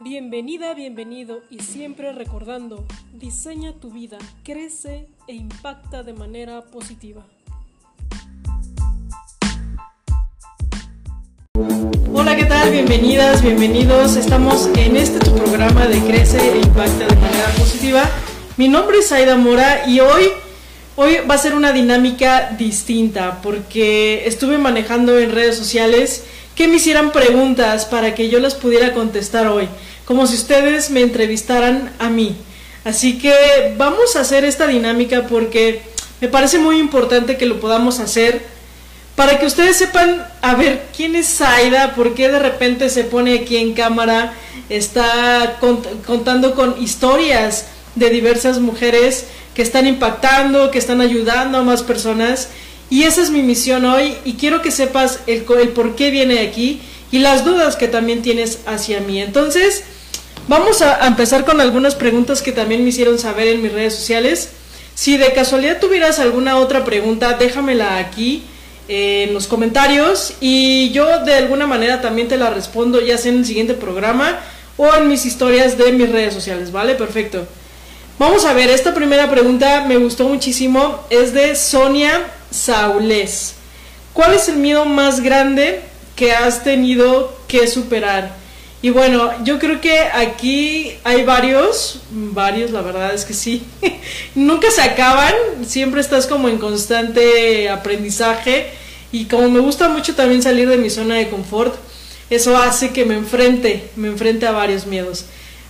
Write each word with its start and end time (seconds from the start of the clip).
Bienvenida, 0.00 0.74
bienvenido 0.74 1.42
y 1.50 1.58
siempre 1.58 2.12
recordando, 2.12 2.86
diseña 3.14 3.72
tu 3.72 3.90
vida, 3.90 4.16
crece 4.44 5.08
e 5.26 5.34
impacta 5.34 6.04
de 6.04 6.12
manera 6.12 6.66
positiva. 6.66 7.26
Hola, 12.14 12.36
¿qué 12.36 12.44
tal? 12.44 12.70
Bienvenidas, 12.70 13.42
bienvenidos. 13.42 14.14
Estamos 14.14 14.70
en 14.76 14.96
este 14.96 15.18
tu 15.18 15.34
programa 15.34 15.88
de 15.88 16.00
Crece 16.04 16.38
e 16.48 16.58
impacta 16.58 17.08
de 17.08 17.16
manera 17.16 17.48
positiva. 17.58 18.08
Mi 18.56 18.68
nombre 18.68 18.98
es 18.98 19.10
Aida 19.10 19.36
Mora 19.36 19.88
y 19.88 19.98
hoy 19.98 20.30
hoy 20.94 21.16
va 21.28 21.34
a 21.34 21.38
ser 21.38 21.54
una 21.54 21.72
dinámica 21.72 22.50
distinta 22.56 23.40
porque 23.42 24.28
estuve 24.28 24.58
manejando 24.58 25.18
en 25.18 25.32
redes 25.32 25.56
sociales 25.56 26.24
que 26.58 26.66
me 26.66 26.74
hicieran 26.74 27.12
preguntas 27.12 27.84
para 27.86 28.16
que 28.16 28.28
yo 28.28 28.40
las 28.40 28.56
pudiera 28.56 28.92
contestar 28.92 29.46
hoy, 29.46 29.68
como 30.08 30.26
si 30.26 30.36
ustedes 30.36 30.88
me 30.88 31.02
entrevistaran 31.02 31.92
a 31.98 32.08
mí. 32.08 32.34
Así 32.82 33.18
que 33.18 33.74
vamos 33.76 34.16
a 34.16 34.20
hacer 34.20 34.42
esta 34.42 34.66
dinámica 34.66 35.26
porque 35.26 35.82
me 36.22 36.28
parece 36.28 36.58
muy 36.58 36.78
importante 36.78 37.36
que 37.36 37.44
lo 37.44 37.60
podamos 37.60 38.00
hacer 38.00 38.40
para 39.16 39.38
que 39.38 39.44
ustedes 39.44 39.76
sepan, 39.76 40.26
a 40.40 40.54
ver, 40.54 40.86
quién 40.96 41.14
es 41.14 41.26
Zaida, 41.26 41.94
por 41.94 42.14
qué 42.14 42.30
de 42.30 42.38
repente 42.38 42.88
se 42.88 43.04
pone 43.04 43.38
aquí 43.38 43.58
en 43.58 43.74
cámara, 43.74 44.32
está 44.70 45.58
contando 46.06 46.54
con 46.54 46.82
historias 46.82 47.66
de 47.94 48.08
diversas 48.08 48.60
mujeres 48.60 49.26
que 49.54 49.60
están 49.60 49.86
impactando, 49.86 50.70
que 50.70 50.78
están 50.78 51.02
ayudando 51.02 51.58
a 51.58 51.64
más 51.64 51.82
personas 51.82 52.48
y 52.88 53.02
esa 53.02 53.20
es 53.20 53.28
mi 53.28 53.42
misión 53.42 53.84
hoy 53.84 54.14
y 54.24 54.34
quiero 54.34 54.62
que 54.62 54.70
sepas 54.70 55.20
el, 55.26 55.44
el 55.60 55.68
por 55.68 55.96
qué 55.96 56.10
viene 56.10 56.38
aquí 56.38 56.80
y 57.10 57.18
las 57.18 57.44
dudas 57.44 57.76
que 57.76 57.88
también 57.88 58.22
tienes 58.22 58.60
hacia 58.64 59.00
mí. 59.00 59.20
Entonces, 59.20 59.84
vamos 60.48 60.82
a, 60.82 61.06
empezar 61.06 61.44
con 61.44 61.60
algunas 61.60 61.94
preguntas 61.94 62.42
que 62.42 62.52
también 62.52 62.82
me 62.82 62.88
hicieron 62.90 63.18
saber 63.18 63.48
en 63.48 63.62
mis 63.62 63.72
redes 63.72 63.94
sociales. 63.94 64.50
Si 64.94 65.16
de 65.16 65.32
casualidad 65.32 65.78
tuvieras 65.78 66.18
alguna 66.18 66.56
otra 66.56 66.84
pregunta, 66.84 67.34
déjamela 67.34 67.98
aquí 67.98 68.42
eh, 68.88 69.26
en 69.28 69.34
los 69.34 69.46
comentarios 69.46 70.34
y 70.40 70.90
yo 70.90 71.24
de 71.24 71.34
alguna 71.34 71.66
manera 71.66 72.00
también 72.00 72.26
te 72.26 72.36
la 72.36 72.50
respondo 72.50 73.00
ya 73.00 73.18
sea 73.18 73.30
en 73.30 73.38
el 73.38 73.46
siguiente 73.46 73.74
programa 73.74 74.40
o 74.76 74.92
en 74.94 75.08
mis 75.08 75.26
historias 75.26 75.78
de 75.78 75.92
mis 75.92 76.10
redes 76.10 76.34
sociales, 76.34 76.72
¿vale? 76.72 76.94
Perfecto. 76.94 77.46
Vamos 78.18 78.44
a 78.44 78.52
ver, 78.52 78.70
esta 78.70 78.94
primera 78.94 79.30
pregunta 79.30 79.84
me 79.86 79.96
gustó 79.96 80.26
muchísimo, 80.28 81.04
es 81.10 81.32
de 81.32 81.54
Sonia 81.54 82.26
Saules. 82.50 83.54
¿Cuál 84.12 84.34
es 84.34 84.48
el 84.48 84.56
miedo 84.56 84.84
más 84.84 85.20
grande 85.20 85.82
que 86.16 86.32
has 86.32 86.64
tenido 86.64 87.36
que 87.46 87.68
superar? 87.68 88.34
Y 88.80 88.90
bueno, 88.90 89.32
yo 89.44 89.58
creo 89.58 89.80
que 89.80 89.98
aquí 89.98 90.92
hay 91.02 91.24
varios, 91.24 92.00
varios, 92.10 92.70
la 92.70 92.80
verdad 92.80 93.12
es 93.12 93.24
que 93.24 93.34
sí. 93.34 93.64
Nunca 94.36 94.70
se 94.70 94.82
acaban, 94.82 95.34
siempre 95.66 96.00
estás 96.00 96.28
como 96.28 96.48
en 96.48 96.58
constante 96.58 97.68
aprendizaje 97.68 98.66
y 99.10 99.24
como 99.24 99.48
me 99.48 99.58
gusta 99.58 99.88
mucho 99.88 100.14
también 100.14 100.42
salir 100.42 100.68
de 100.68 100.76
mi 100.76 100.90
zona 100.90 101.16
de 101.16 101.28
confort, 101.28 101.74
eso 102.30 102.56
hace 102.56 102.90
que 102.90 103.04
me 103.04 103.14
enfrente, 103.14 103.88
me 103.96 104.08
enfrente 104.08 104.46
a 104.46 104.52
varios 104.52 104.86
miedos. 104.86 105.24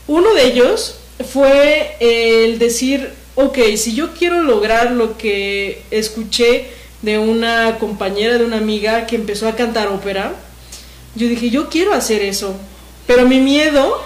Uno 0.06 0.34
de 0.34 0.47
ellos 0.47 0.97
fue 1.33 1.97
el 2.00 2.59
decir, 2.59 3.11
ok, 3.37 3.59
si 3.77 3.95
yo 3.95 4.12
quiero 4.12 4.43
lograr 4.43 4.91
lo 4.91 5.17
que 5.17 5.83
escuché 5.91 6.67
de 7.00 7.19
una 7.19 7.78
compañera, 7.78 8.37
de 8.37 8.45
una 8.45 8.56
amiga 8.59 9.06
que 9.06 9.17
empezó 9.17 9.48
a 9.48 9.56
cantar 9.56 9.89
ópera, 9.89 10.34
yo 11.15 11.27
dije, 11.27 11.48
yo 11.48 11.69
quiero 11.69 11.95
hacer 11.95 12.22
eso, 12.22 12.56
pero 13.09 13.27
mi 13.27 13.41
miedo 13.41 14.01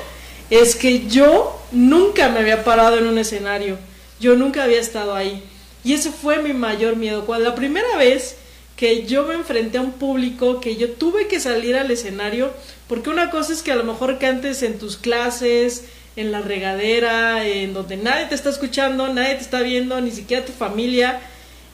es 0.48 0.76
que 0.76 1.08
yo 1.08 1.60
nunca 1.72 2.28
me 2.28 2.38
había 2.38 2.62
parado 2.62 2.98
en 2.98 3.08
un 3.08 3.18
escenario, 3.18 3.76
yo 4.20 4.36
nunca 4.36 4.62
había 4.62 4.78
estado 4.78 5.14
ahí. 5.14 5.42
Y 5.82 5.94
ese 5.94 6.12
fue 6.12 6.40
mi 6.40 6.52
mayor 6.52 6.94
miedo. 6.94 7.26
Cuando 7.26 7.48
la 7.48 7.56
primera 7.56 7.96
vez 7.96 8.36
que 8.76 9.04
yo 9.04 9.24
me 9.24 9.34
enfrenté 9.34 9.78
a 9.78 9.80
un 9.80 9.90
público, 9.90 10.60
que 10.60 10.76
yo 10.76 10.92
tuve 10.92 11.26
que 11.26 11.40
salir 11.40 11.74
al 11.76 11.90
escenario, 11.90 12.52
porque 12.86 13.10
una 13.10 13.30
cosa 13.30 13.52
es 13.52 13.62
que 13.62 13.72
a 13.72 13.76
lo 13.76 13.82
mejor 13.82 14.20
cantes 14.20 14.62
en 14.62 14.78
tus 14.78 14.96
clases, 14.96 15.86
en 16.14 16.30
la 16.30 16.40
regadera, 16.40 17.44
en 17.44 17.74
donde 17.74 17.96
nadie 17.96 18.26
te 18.26 18.36
está 18.36 18.50
escuchando, 18.50 19.08
nadie 19.08 19.34
te 19.34 19.40
está 19.40 19.62
viendo, 19.62 20.00
ni 20.00 20.12
siquiera 20.12 20.44
tu 20.44 20.52
familia, 20.52 21.20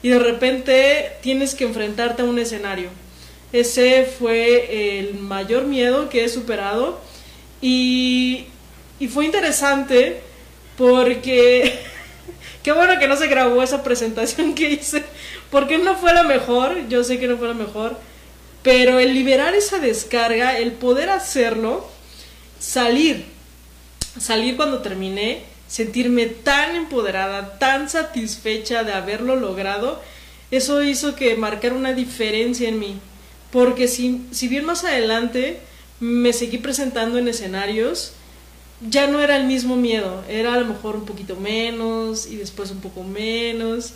y 0.01 0.09
de 0.09 0.17
repente 0.17 1.11
tienes 1.21 1.53
que 1.53 1.65
enfrentarte 1.65 2.23
a 2.23 2.25
un 2.25 2.39
escenario. 2.39 2.89
Ese 3.53 4.05
fue 4.17 4.99
el 4.99 5.13
mayor 5.13 5.65
miedo 5.65 6.09
que 6.09 6.23
he 6.23 6.29
superado 6.29 7.07
y, 7.61 8.45
y 8.99 9.07
fue 9.07 9.25
interesante 9.25 10.21
porque 10.77 11.79
qué 12.63 12.71
bueno 12.71 12.99
que 12.99 13.07
no 13.07 13.15
se 13.15 13.27
grabó 13.27 13.61
esa 13.61 13.83
presentación 13.83 14.55
que 14.55 14.69
hice, 14.71 15.03
porque 15.51 15.77
no 15.77 15.95
fue 15.95 16.13
la 16.13 16.23
mejor, 16.23 16.87
yo 16.87 17.03
sé 17.03 17.19
que 17.19 17.27
no 17.27 17.37
fue 17.37 17.47
la 17.47 17.53
mejor, 17.53 17.97
pero 18.63 18.99
el 18.99 19.13
liberar 19.13 19.55
esa 19.55 19.79
descarga, 19.79 20.57
el 20.57 20.73
poder 20.73 21.09
hacerlo, 21.09 21.87
salir, 22.59 23.25
salir 24.19 24.55
cuando 24.57 24.81
terminé, 24.81 25.43
sentirme 25.67 26.25
tan 26.25 26.75
empoderada, 26.75 27.57
tan 27.59 27.89
satisfecha 27.89 28.83
de 28.83 28.93
haberlo 28.93 29.35
logrado, 29.35 30.01
eso 30.51 30.81
hizo 30.83 31.15
que 31.15 31.35
marcara 31.35 31.75
una 31.75 31.93
diferencia 31.93 32.67
en 32.67 32.79
mí. 32.79 32.99
Porque 33.51 33.87
si, 33.87 34.25
si 34.31 34.47
bien 34.47 34.65
más 34.65 34.83
adelante 34.83 35.59
me 35.99 36.33
seguí 36.33 36.57
presentando 36.57 37.17
en 37.17 37.27
escenarios, 37.27 38.13
ya 38.81 39.07
no 39.07 39.19
era 39.19 39.35
el 39.35 39.45
mismo 39.45 39.75
miedo, 39.75 40.23
era 40.29 40.53
a 40.53 40.59
lo 40.59 40.65
mejor 40.65 40.95
un 40.95 41.05
poquito 41.05 41.35
menos 41.35 42.27
y 42.27 42.37
después 42.37 42.71
un 42.71 42.79
poco 42.79 43.03
menos. 43.03 43.93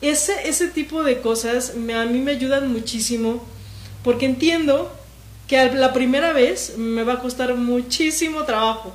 Ese, 0.00 0.48
ese 0.48 0.68
tipo 0.68 1.02
de 1.04 1.20
cosas 1.20 1.70
a 1.70 2.04
mí 2.04 2.18
me 2.18 2.32
ayudan 2.32 2.72
muchísimo 2.72 3.44
porque 4.02 4.26
entiendo 4.26 4.92
que 5.46 5.72
la 5.72 5.92
primera 5.92 6.32
vez 6.32 6.74
me 6.76 7.04
va 7.04 7.14
a 7.14 7.20
costar 7.20 7.54
muchísimo 7.54 8.44
trabajo 8.44 8.92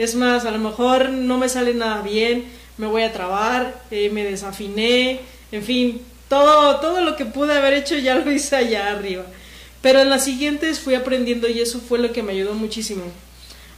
es 0.00 0.14
más, 0.14 0.46
a 0.46 0.50
lo 0.50 0.58
mejor 0.58 1.10
no 1.10 1.36
me 1.36 1.50
sale 1.50 1.74
nada 1.74 2.00
bien, 2.00 2.46
me 2.78 2.86
voy 2.86 3.02
a 3.02 3.12
trabar, 3.12 3.82
eh, 3.90 4.08
me 4.08 4.24
desafiné, 4.24 5.20
en 5.52 5.62
fin, 5.62 6.00
todo, 6.26 6.80
todo 6.80 7.02
lo 7.02 7.16
que 7.16 7.26
pude 7.26 7.52
haber 7.52 7.74
hecho 7.74 7.98
ya 7.98 8.14
lo 8.14 8.32
hice 8.32 8.56
allá 8.56 8.92
arriba. 8.92 9.26
Pero 9.82 10.00
en 10.00 10.10
las 10.10 10.24
siguientes 10.24 10.80
fui 10.80 10.94
aprendiendo 10.94 11.48
y 11.48 11.60
eso 11.60 11.80
fue 11.80 11.98
lo 11.98 12.12
que 12.12 12.22
me 12.22 12.32
ayudó 12.32 12.54
muchísimo. 12.54 13.02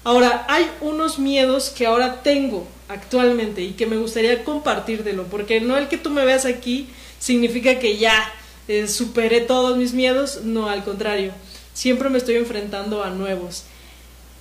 Ahora, 0.04 0.44
hay 0.48 0.68
unos 0.80 1.18
miedos 1.18 1.70
que 1.70 1.86
ahora 1.86 2.22
tengo 2.22 2.66
actualmente 2.88 3.62
y 3.62 3.72
que 3.72 3.86
me 3.86 3.96
gustaría 3.96 4.42
compartírtelo, 4.42 5.24
porque 5.24 5.60
no 5.60 5.76
el 5.76 5.88
que 5.88 5.98
tú 5.98 6.10
me 6.10 6.24
veas 6.24 6.44
aquí 6.44 6.88
significa 7.20 7.78
que 7.78 7.98
ya 7.98 8.32
eh, 8.66 8.88
superé 8.88 9.40
todos 9.42 9.76
mis 9.76 9.92
miedos, 9.92 10.40
no, 10.42 10.68
al 10.68 10.82
contrario, 10.82 11.32
siempre 11.72 12.08
me 12.08 12.18
estoy 12.18 12.34
enfrentando 12.36 13.04
a 13.04 13.10
nuevos. 13.10 13.64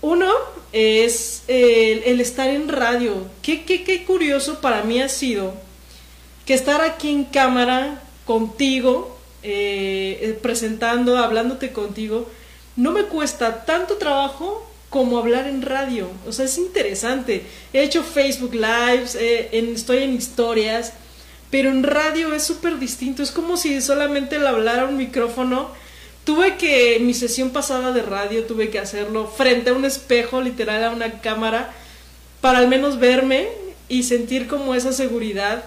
Uno 0.01 0.31
es 0.73 1.43
el, 1.47 2.19
estar 2.19 2.49
en 2.49 2.67
radio. 2.67 3.27
Qué, 3.43 3.63
qué, 3.65 3.83
qué 3.83 4.03
curioso 4.03 4.61
para 4.61 4.83
mí 4.83 4.99
ha 4.99 5.09
sido 5.09 5.53
que 6.45 6.55
estar 6.55 6.81
aquí 6.81 7.09
en 7.09 7.25
cámara 7.25 8.01
contigo, 8.25 9.15
eh, 9.43 10.19
eh, 10.21 10.39
presentando, 10.39 11.17
hablándote 11.17 11.71
contigo, 11.71 12.29
no 12.75 12.91
me 12.91 13.05
cuesta 13.05 13.65
tanto 13.65 13.97
trabajo 13.97 14.69
como 14.91 15.17
hablar 15.17 15.47
en 15.47 15.63
radio. 15.63 16.07
O 16.27 16.31
sea, 16.31 16.45
es 16.45 16.59
interesante. 16.59 17.43
He 17.73 17.81
hecho 17.81 18.03
Facebook 18.03 18.53
Lives, 18.53 19.15
eh, 19.15 19.49
estoy 19.73 20.03
en 20.03 20.13
historias, 20.13 20.93
pero 21.49 21.69
en 21.69 21.81
radio 21.81 22.33
es 22.35 22.43
súper 22.43 22.77
distinto. 22.77 23.23
Es 23.23 23.31
como 23.31 23.57
si 23.57 23.81
solamente 23.81 24.37
le 24.37 24.47
hablara 24.47 24.85
un 24.85 24.97
micrófono 24.97 25.69
Tuve 26.23 26.55
que, 26.55 26.99
mi 27.01 27.15
sesión 27.15 27.49
pasada 27.49 27.91
de 27.93 28.03
radio, 28.03 28.43
tuve 28.43 28.69
que 28.69 28.77
hacerlo 28.77 29.25
frente 29.25 29.71
a 29.71 29.73
un 29.73 29.85
espejo, 29.85 30.39
literal, 30.39 30.83
a 30.83 30.91
una 30.91 31.19
cámara, 31.19 31.73
para 32.41 32.59
al 32.59 32.67
menos 32.67 32.99
verme 32.99 33.47
y 33.89 34.03
sentir 34.03 34.47
como 34.47 34.75
esa 34.75 34.93
seguridad, 34.93 35.63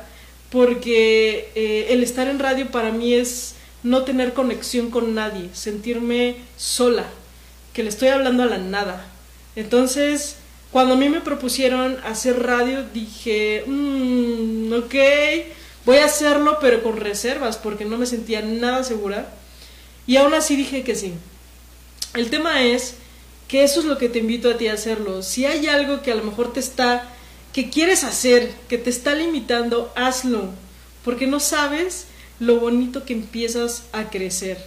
porque 0.51 1.51
el 1.91 2.05
estar 2.05 2.29
en 2.29 2.39
radio 2.39 2.71
para 2.71 2.93
mí 2.93 3.15
es 3.15 3.57
no 3.85 4.03
tener 4.03 4.33
conexión 4.33 4.91
con 4.91 5.15
nadie, 5.15 5.51
sentirme 5.53 6.37
sola, 6.57 7.05
que 7.73 7.85
le 7.85 7.91
estoy 7.91 8.09
hablando 8.09 8.43
a 8.43 8.47
la 8.47 8.59
nada. 8.59 9.07
Entonces, 9.55 10.37
cuando 10.73 10.95
a 10.95 10.97
mí 10.97 11.09
me 11.09 11.21
propusieron 11.21 11.99
hacer 12.05 12.43
radio, 12.43 12.85
dije, 12.93 13.63
mmm, 13.67 14.73
ok, 14.73 14.95
voy 15.85 15.99
a 15.99 16.07
hacerlo, 16.07 16.59
pero 16.61 16.83
con 16.83 16.97
reservas, 16.97 17.59
porque 17.59 17.85
no 17.85 17.97
me 17.97 18.07
sentía 18.07 18.43
nada 18.43 18.83
segura 18.83 19.29
y 20.07 20.17
aún 20.17 20.35
así 20.35 20.57
dije 20.57 20.83
que 20.83 20.95
sí. 20.95 21.13
El 22.15 22.31
tema 22.31 22.63
es 22.65 22.95
que 23.49 23.65
eso 23.65 23.81
es 23.81 23.87
lo 23.87 23.99
que 23.99 24.09
te 24.09 24.19
invito 24.19 24.51
a 24.51 24.57
ti 24.57 24.69
a 24.69 24.75
hacerlo. 24.75 25.23
Si 25.23 25.45
hay 25.47 25.67
algo 25.67 26.03
que 26.03 26.13
a 26.13 26.15
lo 26.15 26.25
mejor 26.25 26.53
te 26.53 26.61
está, 26.61 27.11
que 27.53 27.71
quieres 27.71 28.03
hacer, 28.05 28.53
que 28.69 28.79
te 28.79 28.91
está 28.91 29.15
limitando, 29.15 29.93
hazlo. 29.95 30.49
Porque 31.05 31.27
no 31.27 31.41
sabes 31.41 32.07
lo 32.41 32.61
bonito 32.61 33.05
que 33.05 33.13
empiezas 33.13 33.85
a 33.93 34.11
crecer. 34.11 34.59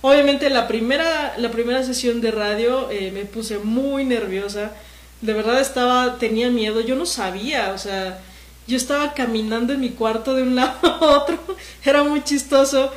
Obviamente 0.00 0.50
la 0.50 0.66
primera, 0.66 1.34
la 1.38 1.50
primera 1.50 1.84
sesión 1.84 2.20
de 2.20 2.32
radio 2.32 2.90
eh, 2.90 3.12
me 3.12 3.24
puse 3.24 3.58
muy 3.58 4.04
nerviosa. 4.04 4.72
de 5.20 5.32
verdad 5.32 5.60
estaba, 5.60 6.18
tenía 6.18 6.50
miedo, 6.50 6.80
yo 6.80 6.96
no 6.96 7.06
sabía, 7.06 7.72
o 7.72 7.78
sea, 7.78 8.20
yo 8.66 8.76
estaba 8.76 9.14
caminando 9.14 9.72
en 9.72 9.80
mi 9.80 9.90
cuarto 9.90 10.34
de 10.34 10.42
un 10.42 10.54
lado 10.56 10.78
a 10.82 11.18
otro, 11.18 11.38
era 11.84 12.02
muy 12.02 12.24
chistoso, 12.24 12.90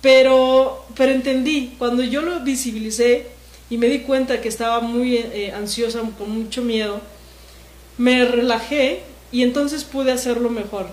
pero, 0.00 0.84
pero 0.96 1.12
entendí, 1.12 1.74
cuando 1.78 2.04
yo 2.04 2.22
lo 2.22 2.40
visibilicé 2.40 3.26
y 3.68 3.78
me 3.78 3.88
di 3.88 4.00
cuenta 4.00 4.40
que 4.40 4.48
estaba 4.48 4.80
muy 4.80 5.16
eh, 5.16 5.52
ansiosa, 5.52 6.00
con 6.16 6.30
mucho 6.30 6.62
miedo, 6.62 7.00
me 7.98 8.24
relajé 8.24 9.02
y 9.32 9.42
entonces 9.42 9.82
pude 9.82 10.12
hacerlo 10.12 10.50
mejor. 10.50 10.86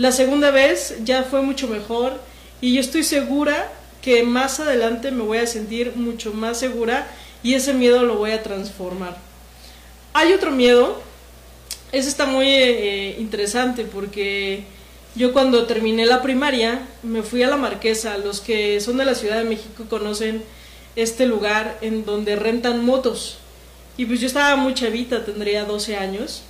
La 0.00 0.12
segunda 0.12 0.50
vez 0.50 0.94
ya 1.04 1.24
fue 1.24 1.42
mucho 1.42 1.68
mejor 1.68 2.18
y 2.62 2.72
yo 2.72 2.80
estoy 2.80 3.04
segura 3.04 3.70
que 4.00 4.22
más 4.22 4.58
adelante 4.58 5.10
me 5.10 5.24
voy 5.24 5.36
a 5.36 5.46
sentir 5.46 5.92
mucho 5.94 6.32
más 6.32 6.58
segura 6.58 7.06
y 7.42 7.52
ese 7.52 7.74
miedo 7.74 8.02
lo 8.04 8.16
voy 8.16 8.30
a 8.30 8.42
transformar. 8.42 9.18
Hay 10.14 10.32
otro 10.32 10.52
miedo, 10.52 10.98
ese 11.92 12.08
está 12.08 12.24
muy 12.24 12.46
eh, 12.46 13.16
interesante 13.18 13.84
porque 13.84 14.64
yo 15.16 15.34
cuando 15.34 15.66
terminé 15.66 16.06
la 16.06 16.22
primaria 16.22 16.80
me 17.02 17.22
fui 17.22 17.42
a 17.42 17.48
la 17.48 17.58
Marquesa, 17.58 18.16
los 18.16 18.40
que 18.40 18.80
son 18.80 18.96
de 18.96 19.04
la 19.04 19.14
Ciudad 19.14 19.36
de 19.36 19.44
México 19.44 19.84
conocen 19.90 20.42
este 20.96 21.26
lugar 21.26 21.76
en 21.82 22.06
donde 22.06 22.36
rentan 22.36 22.86
motos. 22.86 23.36
Y 23.98 24.06
pues 24.06 24.22
yo 24.22 24.28
estaba 24.28 24.56
muy 24.56 24.72
chavita, 24.72 25.26
tendría 25.26 25.66
12 25.66 25.96
años. 25.96 26.44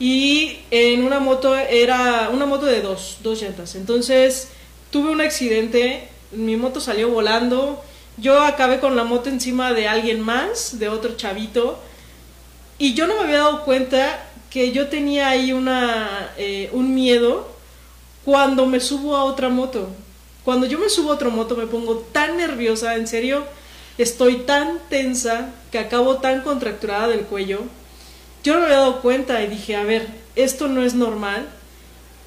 Y 0.00 0.58
en 0.70 1.04
una 1.04 1.18
moto 1.18 1.56
era 1.56 2.30
una 2.32 2.46
moto 2.46 2.66
de 2.66 2.80
dos, 2.80 3.18
dos 3.22 3.42
llantas. 3.42 3.74
Entonces 3.74 4.48
tuve 4.90 5.10
un 5.10 5.20
accidente, 5.20 6.08
mi 6.32 6.56
moto 6.56 6.80
salió 6.80 7.08
volando, 7.08 7.82
yo 8.16 8.40
acabé 8.42 8.80
con 8.80 8.96
la 8.96 9.04
moto 9.04 9.28
encima 9.28 9.72
de 9.72 9.88
alguien 9.88 10.20
más, 10.20 10.78
de 10.78 10.88
otro 10.88 11.16
chavito, 11.16 11.78
y 12.78 12.94
yo 12.94 13.06
no 13.06 13.14
me 13.16 13.22
había 13.22 13.38
dado 13.38 13.64
cuenta 13.64 14.24
que 14.50 14.72
yo 14.72 14.88
tenía 14.88 15.28
ahí 15.28 15.52
una, 15.52 16.32
eh, 16.36 16.70
un 16.72 16.94
miedo 16.94 17.48
cuando 18.24 18.66
me 18.66 18.80
subo 18.80 19.16
a 19.16 19.24
otra 19.24 19.48
moto. 19.48 19.88
Cuando 20.44 20.66
yo 20.66 20.78
me 20.78 20.88
subo 20.88 21.10
a 21.10 21.14
otra 21.14 21.28
moto 21.28 21.56
me 21.56 21.66
pongo 21.66 21.98
tan 22.12 22.36
nerviosa, 22.36 22.96
en 22.96 23.06
serio, 23.06 23.44
estoy 23.98 24.36
tan 24.38 24.78
tensa 24.88 25.50
que 25.70 25.78
acabo 25.78 26.18
tan 26.18 26.42
contracturada 26.42 27.08
del 27.08 27.22
cuello. 27.22 27.62
Yo 28.48 28.54
no 28.54 28.60
me 28.60 28.66
había 28.68 28.78
dado 28.78 29.02
cuenta 29.02 29.42
y 29.42 29.46
dije, 29.46 29.76
a 29.76 29.84
ver, 29.84 30.06
esto 30.34 30.68
no 30.68 30.82
es 30.82 30.94
normal. 30.94 31.46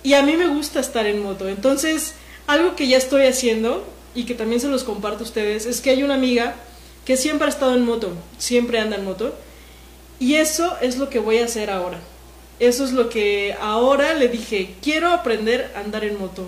Y 0.03 0.13
a 0.13 0.21
mí 0.21 0.38
me 0.38 0.45
gusta 0.45 0.79
estar 0.79 1.07
en 1.07 1.23
moto. 1.23 1.50
Entonces, 1.50 2.13
algo 2.45 2.75
que 2.75 2.88
ya 2.88 2.97
estoy 2.97 3.25
haciendo 3.25 3.83
y 4.13 4.25
que 4.25 4.35
también 4.35 4.62
se 4.62 4.68
los 4.68 4.83
comparto 4.83 5.23
a 5.23 5.25
ustedes 5.25 5.65
es 5.65 5.81
que 5.81 5.89
hay 5.89 6.03
una 6.03 6.13
amiga 6.13 6.53
que 7.06 7.18
siempre 7.18 7.47
ha 7.47 7.50
estado 7.50 7.73
en 7.73 7.85
moto, 7.85 8.12
siempre 8.38 8.77
anda 8.77 8.97
en 8.97 9.03
moto. 9.03 9.33
Y 10.19 10.35
eso 10.35 10.77
es 10.79 11.00
lo 11.00 11.09
que 11.09 11.18
voy 11.18 11.39
a 11.39 11.45
hacer 11.45 11.71
ahora. 11.71 12.00
Eso 12.59 12.85
es 12.85 12.91
lo 12.91 13.09
que 13.09 13.56
ahora 13.59 14.13
le 14.13 14.27
dije, 14.27 14.75
quiero 14.83 15.09
aprender 15.09 15.71
a 15.75 15.79
andar 15.79 16.06
en 16.06 16.19
moto. 16.19 16.47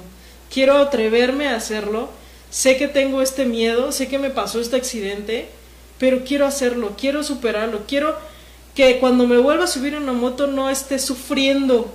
Quiero 0.53 0.77
atreverme 0.77 1.47
a 1.47 1.55
hacerlo. 1.55 2.11
Sé 2.51 2.77
que 2.77 2.87
tengo 2.87 3.23
este 3.23 3.45
miedo, 3.45 3.91
sé 3.91 4.07
que 4.07 4.19
me 4.19 4.29
pasó 4.29 4.61
este 4.61 4.75
accidente, 4.75 5.47
pero 5.97 6.23
quiero 6.23 6.45
hacerlo, 6.45 6.91
quiero 6.95 7.23
superarlo, 7.23 7.85
quiero 7.87 8.15
que 8.75 8.99
cuando 8.99 9.27
me 9.27 9.37
vuelva 9.37 9.65
a 9.65 9.67
subir 9.67 9.93
en 9.93 10.03
una 10.03 10.13
moto 10.13 10.47
no 10.47 10.69
esté 10.69 10.99
sufriendo, 10.99 11.91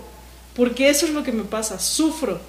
porque 0.55 0.89
eso 0.89 1.07
es 1.07 1.13
lo 1.13 1.23
que 1.23 1.33
me 1.33 1.45
pasa, 1.45 1.79
sufro. 1.79 2.41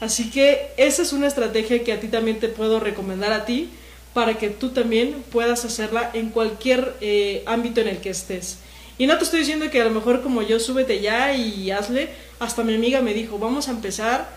Así 0.00 0.30
que 0.30 0.72
esa 0.76 1.02
es 1.02 1.12
una 1.12 1.28
estrategia 1.28 1.84
que 1.84 1.92
a 1.92 2.00
ti 2.00 2.08
también 2.08 2.40
te 2.40 2.48
puedo 2.48 2.80
recomendar 2.80 3.32
a 3.32 3.44
ti 3.44 3.70
para 4.14 4.34
que 4.34 4.50
tú 4.50 4.70
también 4.70 5.24
puedas 5.30 5.64
hacerla 5.64 6.10
en 6.12 6.30
cualquier 6.30 6.96
eh, 7.00 7.42
ámbito 7.46 7.80
en 7.80 7.88
el 7.88 7.98
que 7.98 8.10
estés. 8.10 8.58
Y 8.98 9.06
no 9.06 9.16
te 9.16 9.24
estoy 9.24 9.40
diciendo 9.40 9.70
que 9.70 9.80
a 9.80 9.84
lo 9.84 9.90
mejor 9.90 10.22
como 10.22 10.42
yo 10.42 10.60
súbete 10.60 11.00
ya 11.00 11.34
y 11.34 11.70
hazle, 11.70 12.10
hasta 12.38 12.62
mi 12.62 12.74
amiga 12.74 13.00
me 13.00 13.14
dijo, 13.14 13.38
vamos 13.38 13.68
a 13.68 13.70
empezar 13.70 14.28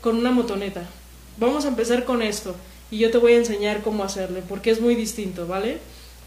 con 0.00 0.16
una 0.16 0.30
motoneta, 0.30 0.88
vamos 1.38 1.64
a 1.64 1.68
empezar 1.68 2.04
con 2.04 2.22
esto 2.22 2.54
y 2.90 2.98
yo 2.98 3.10
te 3.10 3.18
voy 3.18 3.32
a 3.32 3.38
enseñar 3.38 3.82
cómo 3.82 4.04
hacerle, 4.04 4.42
porque 4.48 4.70
es 4.70 4.80
muy 4.80 4.94
distinto, 4.94 5.46
¿vale? 5.46 5.78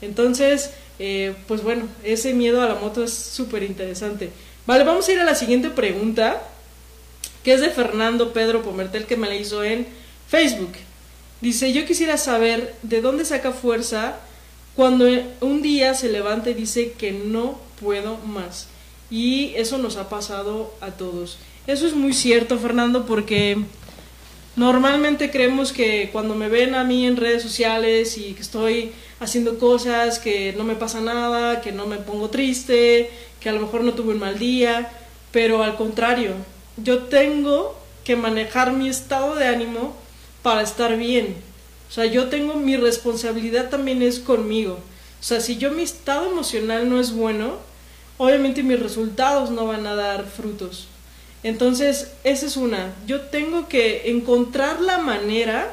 Entonces, 0.02 0.72
eh, 1.00 1.36
pues 1.48 1.64
bueno, 1.64 1.88
ese 2.04 2.34
miedo 2.34 2.62
a 2.62 2.68
la 2.68 2.76
moto 2.76 3.04
es 3.04 3.14
súper 3.14 3.64
interesante. 3.64 4.32
Vale, 4.66 4.84
vamos 4.84 5.08
a 5.08 5.14
ir 5.14 5.20
a 5.20 5.24
la 5.24 5.36
siguiente 5.36 5.70
pregunta, 5.70 6.44
que 7.44 7.54
es 7.54 7.62
de 7.62 7.70
Fernando 7.70 8.34
Pedro 8.34 8.64
Pomertel, 8.64 9.06
que 9.06 9.18
me 9.18 9.28
la 9.28 9.36
hizo 9.36 9.64
en 9.64 9.88
Facebook. 10.28 10.74
Dice, 11.40 11.72
yo 11.72 11.86
quisiera 11.86 12.18
saber 12.18 12.76
de 12.82 13.02
dónde 13.02 13.24
saca 13.24 13.52
fuerza 13.52 14.18
cuando 14.76 15.06
un 15.42 15.62
día 15.62 15.94
se 15.94 16.10
levanta 16.10 16.50
y 16.50 16.54
dice 16.54 16.94
que 16.94 17.12
no 17.12 17.60
puedo 17.80 18.18
más. 18.18 18.68
Y 19.10 19.54
eso 19.56 19.78
nos 19.78 19.98
ha 19.98 20.10
pasado 20.10 20.74
a 20.82 20.92
todos. 20.92 21.38
Eso 21.68 21.88
es 21.88 21.94
muy 21.94 22.14
cierto, 22.14 22.58
Fernando, 22.58 23.06
porque 23.06 23.58
normalmente 24.56 25.32
creemos 25.32 25.72
que 25.72 26.10
cuando 26.12 26.36
me 26.36 26.50
ven 26.50 26.76
a 26.76 26.84
mí 26.84 27.06
en 27.06 27.18
redes 27.18 27.44
sociales 27.44 28.18
y 28.18 28.34
que 28.34 28.42
estoy 28.42 28.92
haciendo 29.20 29.58
cosas, 29.60 30.20
que 30.20 30.54
no 30.58 30.64
me 30.64 30.76
pasa 30.76 31.02
nada, 31.02 31.62
que 31.62 31.72
no 31.72 31.88
me 31.88 31.98
pongo 31.98 32.30
triste, 32.30 33.10
que 33.40 33.50
a 33.50 33.54
lo 33.54 33.62
mejor 33.62 33.82
no 33.82 33.94
tuve 33.94 34.14
un 34.14 34.20
mal 34.20 34.38
día, 34.38 34.90
pero 35.32 35.64
al 35.64 35.76
contrario, 35.76 36.34
yo 36.78 37.04
tengo 37.04 37.78
que 38.04 38.16
manejar 38.16 38.72
mi 38.72 38.88
estado 38.88 39.36
de 39.36 39.48
ánimo 39.48 39.96
para 40.42 40.62
estar 40.62 40.96
bien. 40.98 41.36
O 41.90 41.92
sea, 41.92 42.06
yo 42.06 42.28
tengo 42.28 42.56
mi 42.56 42.78
responsabilidad 42.78 43.70
también 43.70 44.02
es 44.02 44.20
conmigo. 44.20 44.80
O 45.20 45.24
sea, 45.24 45.42
si 45.42 45.58
yo 45.58 45.72
mi 45.72 45.84
estado 45.84 46.32
emocional 46.32 46.90
no 46.90 47.00
es 47.00 47.12
bueno, 47.12 47.56
obviamente 48.18 48.64
mis 48.64 48.80
resultados 48.80 49.50
no 49.50 49.66
van 49.66 49.88
a 49.88 49.96
dar 49.96 50.26
frutos. 50.26 50.88
Entonces, 51.44 52.12
esa 52.24 52.46
es 52.46 52.58
una. 52.58 52.94
Yo 53.06 53.22
tengo 53.22 53.68
que 53.68 54.10
encontrar 54.10 54.82
la 54.82 54.98
manera 54.98 55.72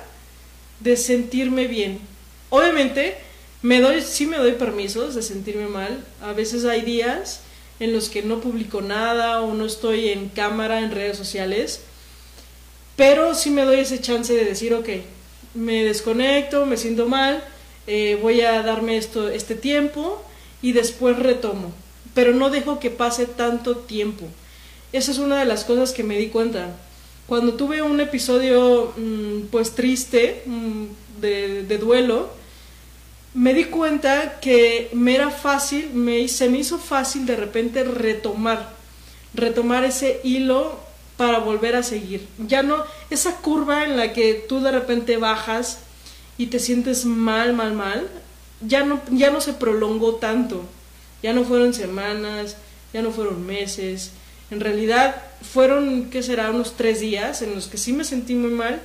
de 0.81 0.97
sentirme 0.97 1.67
bien. 1.67 2.01
Obviamente, 2.51 3.17
me 3.65 3.81
doy, 3.81 4.03
sí 4.03 4.27
me 4.27 4.37
doy 4.37 4.53
permisos 4.53 5.15
de 5.15 5.23
sentirme 5.23 5.67
mal. 5.67 6.05
A 6.23 6.33
veces 6.33 6.65
hay 6.65 6.83
días 6.83 7.41
en 7.81 7.93
los 7.93 8.09
que 8.09 8.23
no 8.23 8.41
publico 8.41 8.81
nada 8.81 9.41
o 9.41 9.55
no 9.55 9.65
estoy 9.65 10.11
en 10.11 10.29
cámara 10.29 10.81
en 10.81 10.93
redes 10.93 11.17
sociales. 11.17 11.81
Pero 12.95 13.35
sí 13.35 13.51
me 13.51 13.63
doy 13.63 13.81
ese 13.81 14.01
chance 14.01 14.33
de 14.33 14.45
decir, 14.45 14.73
ok, 14.75 14.89
me 15.55 15.83
desconecto, 15.83 16.67
me 16.67 16.77
siento 16.77 17.09
mal, 17.09 17.43
eh, 17.89 18.19
voy 18.23 18.43
a 18.43 18.63
darme 18.63 18.97
esto, 18.97 19.29
este 19.29 19.57
tiempo 19.57 20.23
y 20.63 20.73
después 20.73 21.19
retomo 21.19 21.73
pero 22.15 22.33
no 22.33 22.49
dejo 22.49 22.79
que 22.79 22.91
pase 22.91 23.27
tanto 23.27 23.77
tiempo. 23.77 24.27
Esa 24.93 25.11
es 25.11 25.19
una 25.19 25.39
de 25.41 25.45
las 25.45 25.65
cosas 25.65 25.93
que 25.93 26.05
me 26.05 26.17
di 26.17 26.29
cuenta. 26.29 26.77
Cuando 27.27 27.55
tuve 27.55 27.83
un 27.83 28.01
episodio 28.01 28.93
mm, 28.97 29.47
pues 29.51 29.73
triste 29.73 30.43
mm, 30.47 30.85
de, 31.21 31.79
duelo, 31.79 32.31
me 33.35 33.53
di 33.53 33.65
cuenta 33.65 34.39
que 34.41 34.91
me 34.93 35.17
era 35.17 35.31
fácil, 35.31 35.91
me, 35.93 36.27
se 36.29 36.49
me 36.49 36.59
hizo 36.59 36.79
fácil 36.79 37.27
de 37.27 37.37
repente 37.37 37.83
retomar, 37.83 38.73
retomar 39.35 39.85
ese 39.85 40.21
hilo 40.23 40.79
para 41.17 41.41
volver 41.41 41.75
a 41.75 41.83
seguir. 41.83 42.27
Ya 42.39 42.63
no, 42.63 42.85
esa 43.11 43.37
curva 43.37 43.85
en 43.85 43.97
la 43.97 44.13
que 44.13 44.35
tú 44.49 44.61
de 44.61 44.71
repente 44.71 45.17
bajas 45.17 45.81
y 46.39 46.47
te 46.47 46.61
sientes 46.61 47.05
mal, 47.05 47.55
mal, 47.55 47.75
mal, 47.75 48.09
ya 48.61 48.85
no, 48.85 49.01
ya 49.11 49.31
no 49.31 49.41
se 49.41 49.53
prolongó 49.53 50.17
tanto. 50.17 50.65
Ya 51.23 51.33
no 51.33 51.45
fueron 51.45 51.75
semanas, 51.75 52.57
ya 52.93 53.03
no 53.03 53.11
fueron 53.11 53.47
meses. 53.47 54.11
En 54.51 54.61
realidad 54.61 55.23
fueron, 55.43 56.11
¿qué 56.11 56.23
será? 56.23 56.51
Unos 56.51 56.77
tres 56.77 57.01
días 57.01 57.43
en 57.43 57.55
los 57.55 57.67
que 57.67 57.79
sí 57.79 57.93
me 57.93 58.05
sentí 58.05 58.35
muy 58.35 58.51
mal 58.51 58.81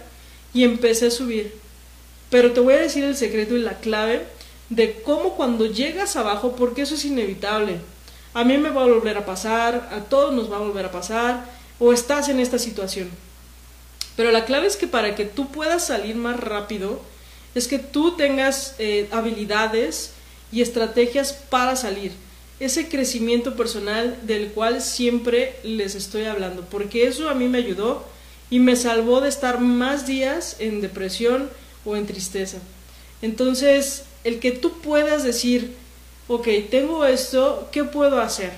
y 0.54 0.64
empecé 0.64 1.08
a 1.08 1.12
subir. 1.12 1.54
Pero 2.30 2.52
te 2.54 2.62
voy 2.62 2.76
a 2.76 2.82
decir 2.82 3.04
el 3.04 3.16
secreto 3.16 3.56
y 3.56 3.60
la 3.60 3.80
clave 3.80 4.26
de 4.70 5.02
cómo 5.02 5.36
cuando 5.36 5.66
llegas 5.66 6.16
abajo, 6.16 6.56
porque 6.56 6.84
eso 6.84 6.96
es 6.96 7.06
inevitable. 7.06 7.78
A 8.34 8.44
mí 8.44 8.58
me 8.58 8.70
va 8.70 8.84
a 8.84 8.88
volver 8.88 9.18
a 9.18 9.26
pasar, 9.26 9.90
a 9.92 10.02
todos 10.02 10.34
nos 10.34 10.52
va 10.52 10.58
a 10.58 10.62
volver 10.62 10.86
a 10.86 10.92
pasar, 10.92 11.46
o 11.80 11.94
estás 11.94 12.30
en 12.30 12.40
esta 12.40 12.60
situación. 12.60 13.10
Pero 14.16 14.32
la 14.32 14.46
clave 14.46 14.68
es 14.68 14.76
que 14.76 14.88
para 14.88 15.16
que 15.16 15.26
tú 15.26 15.48
puedas 15.48 15.88
salir 15.88 16.16
más 16.16 16.40
rápido, 16.40 17.02
es 17.56 17.68
que 17.68 17.80
tú 17.80 18.16
tengas 18.16 18.76
eh, 18.78 19.08
habilidades 19.12 20.12
y 20.52 20.62
estrategias 20.62 21.34
para 21.34 21.76
salir 21.76 22.12
ese 22.60 22.90
crecimiento 22.90 23.56
personal 23.56 24.18
del 24.24 24.52
cual 24.52 24.82
siempre 24.82 25.56
les 25.64 25.96
estoy 25.96 26.26
hablando, 26.26 26.66
porque 26.70 27.08
eso 27.08 27.30
a 27.30 27.34
mí 27.34 27.48
me 27.48 27.60
ayudó 27.60 28.06
y 28.50 28.60
me 28.60 28.76
salvó 28.76 29.22
de 29.22 29.30
estar 29.30 29.62
más 29.62 30.06
días 30.06 30.58
en 30.60 30.82
depresión 30.82 31.50
o 31.86 31.96
en 31.96 32.06
tristeza. 32.06 32.58
Entonces, 33.22 34.04
el 34.24 34.40
que 34.40 34.52
tú 34.52 34.80
puedas 34.82 35.24
decir, 35.24 35.74
ok, 36.28 36.48
tengo 36.70 37.06
esto, 37.06 37.70
¿qué 37.72 37.84
puedo 37.84 38.20
hacer? 38.20 38.52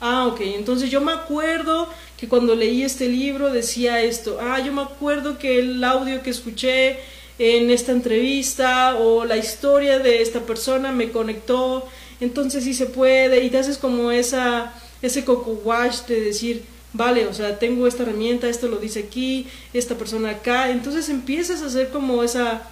Ah, 0.00 0.26
ok, 0.26 0.40
entonces 0.42 0.90
yo 0.90 1.00
me 1.00 1.12
acuerdo 1.12 1.88
que 2.16 2.28
cuando 2.28 2.54
leí 2.54 2.82
este 2.82 3.08
libro 3.08 3.50
decía 3.50 4.00
esto, 4.02 4.38
ah, 4.40 4.60
yo 4.60 4.72
me 4.72 4.82
acuerdo 4.82 5.38
que 5.38 5.58
el 5.58 5.82
audio 5.82 6.22
que 6.22 6.30
escuché 6.30 6.98
en 7.38 7.70
esta 7.70 7.92
entrevista 7.92 8.96
o 8.96 9.24
la 9.24 9.36
historia 9.36 9.98
de 9.98 10.22
esta 10.22 10.40
persona 10.40 10.92
me 10.92 11.10
conectó, 11.10 11.88
entonces 12.20 12.64
sí 12.64 12.74
se 12.74 12.86
puede 12.86 13.44
y 13.44 13.50
te 13.50 13.58
haces 13.58 13.78
como 13.78 14.10
esa, 14.10 14.72
ese 15.02 15.24
coco 15.24 15.60
wash 15.64 16.02
de 16.06 16.20
decir, 16.20 16.64
vale, 16.92 17.26
o 17.26 17.34
sea, 17.34 17.58
tengo 17.58 17.86
esta 17.86 18.02
herramienta, 18.02 18.48
esto 18.48 18.68
lo 18.68 18.78
dice 18.78 19.00
aquí, 19.00 19.46
esta 19.72 19.96
persona 19.96 20.30
acá, 20.30 20.70
entonces 20.70 21.08
empiezas 21.08 21.62
a 21.62 21.66
hacer 21.66 21.90
como 21.90 22.22
esa, 22.22 22.62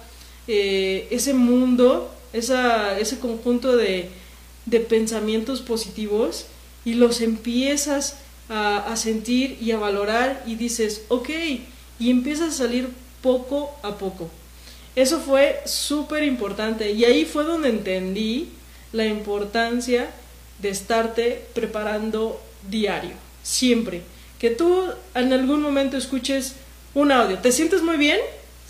eh, 0.47 1.07
ese 1.11 1.33
mundo, 1.33 2.13
esa, 2.33 2.97
ese 2.99 3.19
conjunto 3.19 3.75
de, 3.75 4.09
de 4.65 4.79
pensamientos 4.79 5.61
positivos 5.61 6.45
y 6.85 6.93
los 6.93 7.21
empiezas 7.21 8.17
a, 8.49 8.77
a, 8.77 8.95
sentir 8.95 9.57
y 9.61 9.71
a 9.71 9.77
valorar 9.77 10.43
y 10.45 10.55
dices, 10.55 11.03
ok, 11.09 11.29
y 11.99 12.09
empiezas 12.09 12.49
a 12.49 12.57
salir 12.57 12.89
poco 13.21 13.75
a 13.83 13.97
poco. 13.97 14.29
Eso 14.95 15.19
fue 15.19 15.59
súper 15.65 16.23
importante 16.23 16.91
y 16.91 17.05
ahí 17.05 17.25
fue 17.25 17.43
donde 17.43 17.69
entendí 17.69 18.49
la 18.93 19.05
importancia 19.05 20.09
de 20.59 20.69
estarte 20.69 21.45
preparando 21.53 22.41
diario, 22.69 23.11
siempre. 23.43 24.01
Que 24.39 24.49
tú 24.49 24.89
en 25.13 25.33
algún 25.33 25.61
momento 25.61 25.97
escuches 25.97 26.55
un 26.93 27.11
audio. 27.11 27.37
¿Te 27.39 27.51
sientes 27.51 27.81
muy 27.81 27.97
bien? 27.97 28.19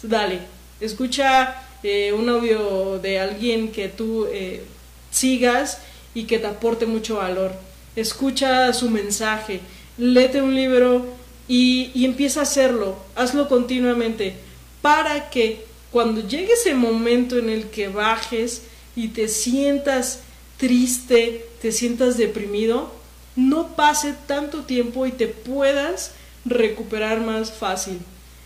Dale, 0.01 0.39
escucha 0.79 1.66
eh, 1.83 2.13
un 2.13 2.29
audio 2.29 2.99
de 2.99 3.19
alguien 3.19 3.71
que 3.71 3.89
tú 3.89 4.27
eh, 4.31 4.63
sigas 5.11 5.79
y 6.13 6.23
que 6.23 6.39
te 6.39 6.47
aporte 6.47 6.85
mucho 6.85 7.17
valor. 7.17 7.53
Escucha 7.95 8.71
su 8.73 8.89
mensaje, 8.89 9.59
léete 9.97 10.41
un 10.41 10.55
libro 10.55 11.05
y, 11.47 11.91
y 11.93 12.05
empieza 12.05 12.41
a 12.41 12.43
hacerlo. 12.43 12.97
Hazlo 13.15 13.47
continuamente 13.47 14.35
para 14.81 15.29
que 15.29 15.65
cuando 15.91 16.27
llegue 16.27 16.53
ese 16.53 16.73
momento 16.73 17.37
en 17.37 17.49
el 17.49 17.69
que 17.69 17.87
bajes 17.87 18.63
y 18.95 19.09
te 19.09 19.27
sientas 19.27 20.21
triste, 20.57 21.45
te 21.61 21.71
sientas 21.71 22.17
deprimido, 22.17 22.91
no 23.35 23.75
pase 23.75 24.15
tanto 24.25 24.63
tiempo 24.63 25.05
y 25.05 25.11
te 25.11 25.27
puedas 25.27 26.11
recuperar 26.45 27.21
más 27.21 27.51
fácil. 27.51 27.99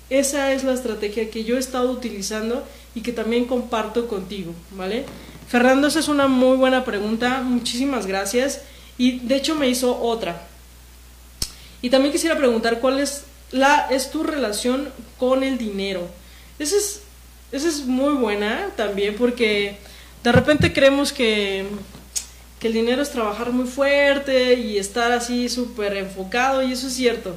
Esa 0.10 0.52
es 0.52 0.64
la 0.66 0.74
estrategia 0.74 1.30
que 1.30 1.46
yo 1.46 1.56
he 1.56 1.60
estado 1.60 1.90
utilizando 1.92 2.66
y 2.96 3.02
que 3.02 3.12
también 3.12 3.46
comparto 3.46 4.08
contigo, 4.08 4.54
¿vale? 4.72 5.06
Fernando, 5.48 5.88
esa 5.88 6.00
es 6.00 6.08
una 6.08 6.28
muy 6.28 6.58
buena 6.58 6.86
pregunta, 6.86 7.42
muchísimas 7.42 8.06
gracias. 8.06 8.62
Y 8.98 9.20
de 9.20 9.36
hecho 9.36 9.56
me 9.56 9.68
hizo 9.68 10.02
otra. 10.02 10.48
Y 11.82 11.90
también 11.90 12.12
quisiera 12.12 12.38
preguntar 12.38 12.80
cuál 12.80 13.00
es, 13.00 13.24
la, 13.52 13.88
es 13.90 14.12
tu 14.12 14.24
relación 14.24 14.90
con 15.18 15.44
el 15.44 15.58
dinero. 15.58 16.08
Esa 16.60 16.78
es, 16.78 17.02
esa 17.52 17.68
es 17.68 17.86
muy 17.86 18.14
buena 18.14 18.70
también 18.76 19.16
porque 19.16 19.78
de 20.24 20.32
repente 20.32 20.72
creemos 20.72 21.12
que, 21.12 21.66
que 22.60 22.68
el 22.68 22.74
dinero 22.74 23.02
es 23.02 23.12
trabajar 23.12 23.52
muy 23.52 23.68
fuerte 23.68 24.54
y 24.54 24.78
estar 24.78 25.12
así 25.12 25.50
súper 25.50 25.98
enfocado 25.98 26.62
y 26.62 26.72
eso 26.72 26.88
es 26.88 26.94
cierto. 26.94 27.36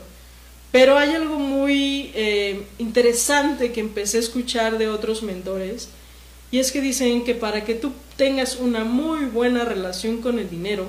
Pero 0.74 0.98
hay 0.98 1.10
algo 1.10 1.38
muy 1.38 2.10
eh, 2.16 2.64
interesante 2.78 3.70
que 3.70 3.78
empecé 3.78 4.16
a 4.16 4.20
escuchar 4.20 4.76
de 4.76 4.88
otros 4.88 5.22
mentores 5.22 5.88
y 6.50 6.58
es 6.58 6.72
que 6.72 6.80
dicen 6.80 7.22
que 7.22 7.36
para 7.36 7.64
que 7.64 7.76
tú 7.76 7.92
tengas 8.16 8.56
una 8.56 8.82
muy 8.82 9.26
buena 9.26 9.64
relación 9.64 10.20
con 10.20 10.40
el 10.40 10.50
dinero, 10.50 10.86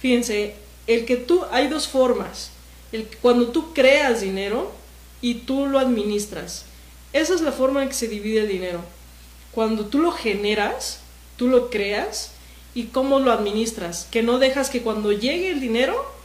fíjense, 0.00 0.56
el 0.86 1.06
que 1.06 1.16
tú, 1.16 1.46
hay 1.50 1.68
dos 1.68 1.88
formas. 1.88 2.50
El, 2.92 3.08
cuando 3.22 3.48
tú 3.48 3.72
creas 3.72 4.20
dinero 4.20 4.70
y 5.22 5.36
tú 5.36 5.64
lo 5.64 5.78
administras. 5.78 6.66
Esa 7.14 7.36
es 7.36 7.40
la 7.40 7.52
forma 7.52 7.82
en 7.82 7.88
que 7.88 7.94
se 7.94 8.08
divide 8.08 8.40
el 8.40 8.48
dinero. 8.48 8.82
Cuando 9.50 9.86
tú 9.86 9.98
lo 9.98 10.12
generas, 10.12 11.00
tú 11.38 11.48
lo 11.48 11.70
creas 11.70 12.32
y 12.74 12.88
cómo 12.88 13.18
lo 13.18 13.32
administras. 13.32 14.08
Que 14.10 14.22
no 14.22 14.38
dejas 14.38 14.68
que 14.68 14.82
cuando 14.82 15.10
llegue 15.10 15.48
el 15.48 15.62
dinero 15.62 16.15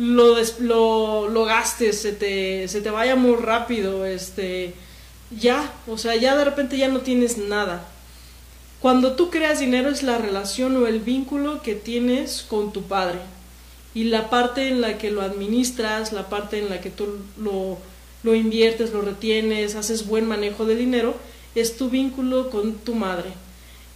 lo, 0.00 1.44
gastes, 1.44 2.00
se 2.00 2.12
te, 2.12 2.68
se 2.68 2.80
te 2.80 2.90
vaya 2.90 3.16
muy 3.16 3.36
rápido. 3.36 4.06
Este, 4.06 4.74
ya, 5.30 5.72
o 5.86 5.98
sea, 5.98 6.16
ya 6.16 6.36
de 6.36 6.44
repente 6.44 6.78
ya 6.78 6.88
no 6.88 7.00
tienes 7.00 7.38
nada. 7.38 7.86
Cuando 8.80 9.12
tú 9.12 9.30
creas 9.30 9.60
dinero 9.60 9.90
es 9.90 10.02
la 10.02 10.16
relación 10.16 10.76
o 10.76 10.86
el 10.86 11.00
vínculo 11.00 11.60
que 11.62 11.74
tienes 11.74 12.42
con 12.48 12.72
tu 12.72 12.82
padre. 12.84 13.18
Y 13.92 14.04
la 14.04 14.30
parte 14.30 14.68
en 14.68 14.80
la 14.80 14.96
que 14.96 15.10
lo 15.10 15.20
administras, 15.20 16.12
la 16.12 16.28
parte 16.28 16.58
en 16.58 16.70
la 16.70 16.80
que 16.80 16.90
tú 16.90 17.18
lo, 17.36 17.76
lo 18.22 18.34
inviertes, 18.34 18.92
lo 18.92 19.02
retienes, 19.02 19.74
haces 19.74 20.06
buen 20.06 20.26
manejo 20.26 20.64
de 20.64 20.76
dinero, 20.76 21.14
es 21.54 21.76
tu 21.76 21.90
vínculo 21.90 22.48
con 22.48 22.74
tu 22.74 22.94
madre. 22.94 23.30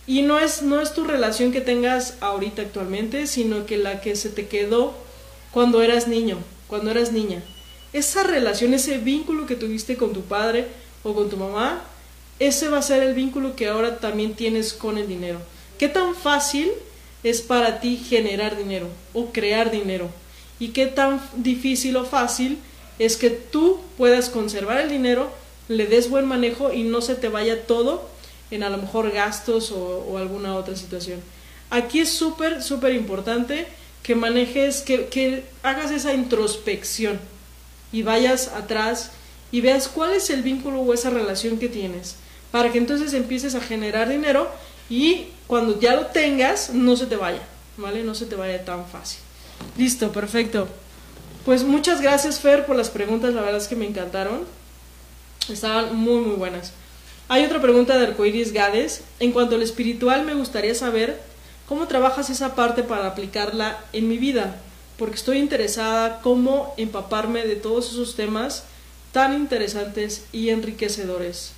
Y 0.06 0.20
no 0.20 0.38
es, 0.38 0.61
no 0.61 0.82
es 0.82 0.92
tu 0.92 1.04
relación 1.04 1.50
que 1.50 1.62
tengas 1.62 2.18
ahorita 2.20 2.61
actualmente, 2.61 3.26
sino 3.26 3.64
que 3.64 3.78
la 3.78 4.02
que 4.02 4.16
se 4.16 4.28
te 4.28 4.49
quedó 4.49 5.03
cuando 5.54 5.82
eras 5.82 6.08
niño, 6.08 6.38
cuando 6.66 6.90
eras 6.90 7.12
niña. 7.12 7.40
Esa 7.92 8.25
relación, 8.25 8.75
ese 8.75 8.99
vínculo 8.99 9.46
que 9.46 9.54
tuviste 9.54 9.96
con 9.96 10.12
tu 10.12 10.23
padre 10.23 10.66
o 11.04 11.14
con 11.14 11.30
tu 11.30 11.37
mamá, 11.37 11.80
ese 12.40 12.68
va 12.68 12.78
a 12.78 12.82
ser 12.82 13.04
el 13.04 13.14
vínculo 13.14 13.54
que 13.54 13.68
ahora 13.68 14.00
también 14.00 14.34
tienes 14.34 14.73
con 14.73 14.99
el 14.99 15.06
dinero. 15.06 15.38
¿Qué 15.78 15.88
tan 15.88 16.16
fácil 16.16 16.73
es 17.23 17.40
para 17.40 17.78
ti 17.78 17.96
generar 17.96 18.56
dinero 18.56 18.88
o 19.12 19.26
crear 19.26 19.70
dinero? 19.70 20.11
¿Y 20.58 20.70
qué 20.70 20.87
tan 20.87 21.20
difícil 21.37 21.96
o 21.99 22.04
fácil 22.04 22.58
es 22.99 23.16
que 23.16 23.30
tú 23.30 23.78
puedas 23.96 24.30
conservar 24.30 24.80
el 24.80 24.88
dinero, 24.88 25.30
le 25.68 25.87
des 25.87 26.11
buen 26.11 26.26
manejo 26.26 26.73
y 26.73 26.82
no 26.82 27.00
se 27.00 27.14
te 27.14 27.28
vaya 27.28 27.64
todo 27.64 28.08
en 28.50 28.64
a 28.64 28.70
lo 28.70 28.78
mejor 28.78 29.12
gastos 29.12 29.70
o, 29.70 30.18
alguna 30.18 30.56
otra 30.56 30.75
situación? 30.75 31.20
Aquí 31.70 32.00
es 32.00 32.08
súper, 32.08 32.61
súper 32.61 32.92
importante 32.92 33.68
que 34.04 34.14
manejes, 34.14 34.82
que, 34.82 35.06
que 35.06 35.42
hagas 35.64 35.90
esa 35.90 36.14
introspección 36.14 37.18
y 37.90 38.02
vayas 38.02 38.49
atrás 38.49 39.11
y 39.50 39.62
veas 39.62 39.88
cuál 39.88 40.12
es 40.12 40.30
el 40.30 40.42
vínculo 40.42 40.82
o 40.82 40.94
esa 40.94 41.11
relación 41.11 41.58
que 41.58 41.68
tienes 41.68 42.16
para 42.52 42.70
que 42.70 42.78
entonces 42.78 43.14
empieces 43.14 43.54
a 43.56 43.61
generar 43.61 44.08
dinero 44.08 44.49
y 44.88 45.28
cuando 45.46 45.80
ya 45.80 45.96
lo 45.96 46.06
tengas 46.06 46.70
no 46.70 46.96
se 46.96 47.06
te 47.06 47.16
vaya, 47.16 47.42
¿vale? 47.78 48.04
No 48.04 48.14
se 48.14 48.26
te 48.26 48.37
vaya 48.37 48.64
tan 48.64 48.87
fácil. 48.87 49.20
Listo, 49.76 50.12
perfecto. 50.12 50.68
Pues 51.44 51.64
muchas 51.64 52.00
gracias 52.00 52.40
Fer 52.40 52.66
por 52.66 52.76
las 52.76 52.90
preguntas, 52.90 53.34
la 53.34 53.40
verdad 53.40 53.61
es 53.61 53.68
que 53.68 53.76
me 53.76 53.87
encantaron. 53.87 54.44
Estaban 55.49 55.96
muy 55.96 56.20
muy 56.20 56.37
buenas. 56.37 56.73
Hay 57.28 57.44
otra 57.44 57.61
pregunta 57.61 57.96
de 57.96 58.06
Arcoiris 58.06 58.52
Gades. 58.52 59.02
En 59.18 59.32
cuanto 59.32 59.54
al 59.54 59.62
espiritual, 59.62 60.25
me 60.25 60.34
gustaría 60.34 60.75
saber 60.75 61.20
cómo 61.68 61.87
trabajas 61.87 62.30
esa 62.30 62.54
parte 62.54 62.83
para 62.83 63.06
aplicarla 63.06 63.78
en 63.92 64.09
mi 64.09 64.18
vida, 64.18 64.61
porque 64.99 65.16
estoy 65.16 65.38
interesada 65.38 66.21
cómo 66.21 66.75
empaparme 66.76 67.47
de 67.47 67.56
todos 67.56 67.90
esos 67.90 68.14
temas 68.14 68.64
tan 69.12 69.35
interesantes 69.35 70.25
y 70.33 70.50
enriquecedores. 70.50 71.52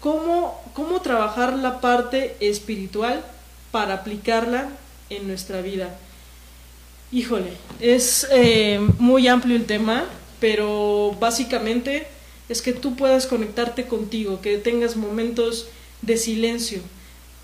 Cómo, 0.00 0.62
cómo 0.74 1.00
trabajar 1.00 1.54
la 1.54 1.80
parte 1.80 2.36
espiritual 2.40 3.24
para 3.72 3.94
aplicarla 3.94 4.68
en 5.10 5.26
nuestra 5.26 5.60
vida. 5.60 5.98
Híjole, 7.10 7.52
es 7.80 8.26
eh, 8.30 8.78
muy 8.98 9.26
amplio 9.28 9.56
el 9.56 9.66
tema, 9.66 10.04
pero 10.40 11.16
básicamente 11.18 12.06
es 12.48 12.62
que 12.62 12.72
tú 12.72 12.94
puedas 12.94 13.26
conectarte 13.26 13.86
contigo, 13.86 14.40
que 14.40 14.58
tengas 14.58 14.96
momentos 14.96 15.66
de 16.02 16.16
silencio 16.16 16.80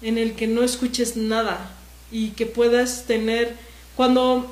en 0.03 0.19
el 0.19 0.35
que 0.35 0.47
no 0.47 0.63
escuches 0.63 1.17
nada 1.17 1.71
y 2.11 2.31
que 2.31 2.47
puedas 2.47 3.05
tener 3.07 3.57
cuando 3.97 4.51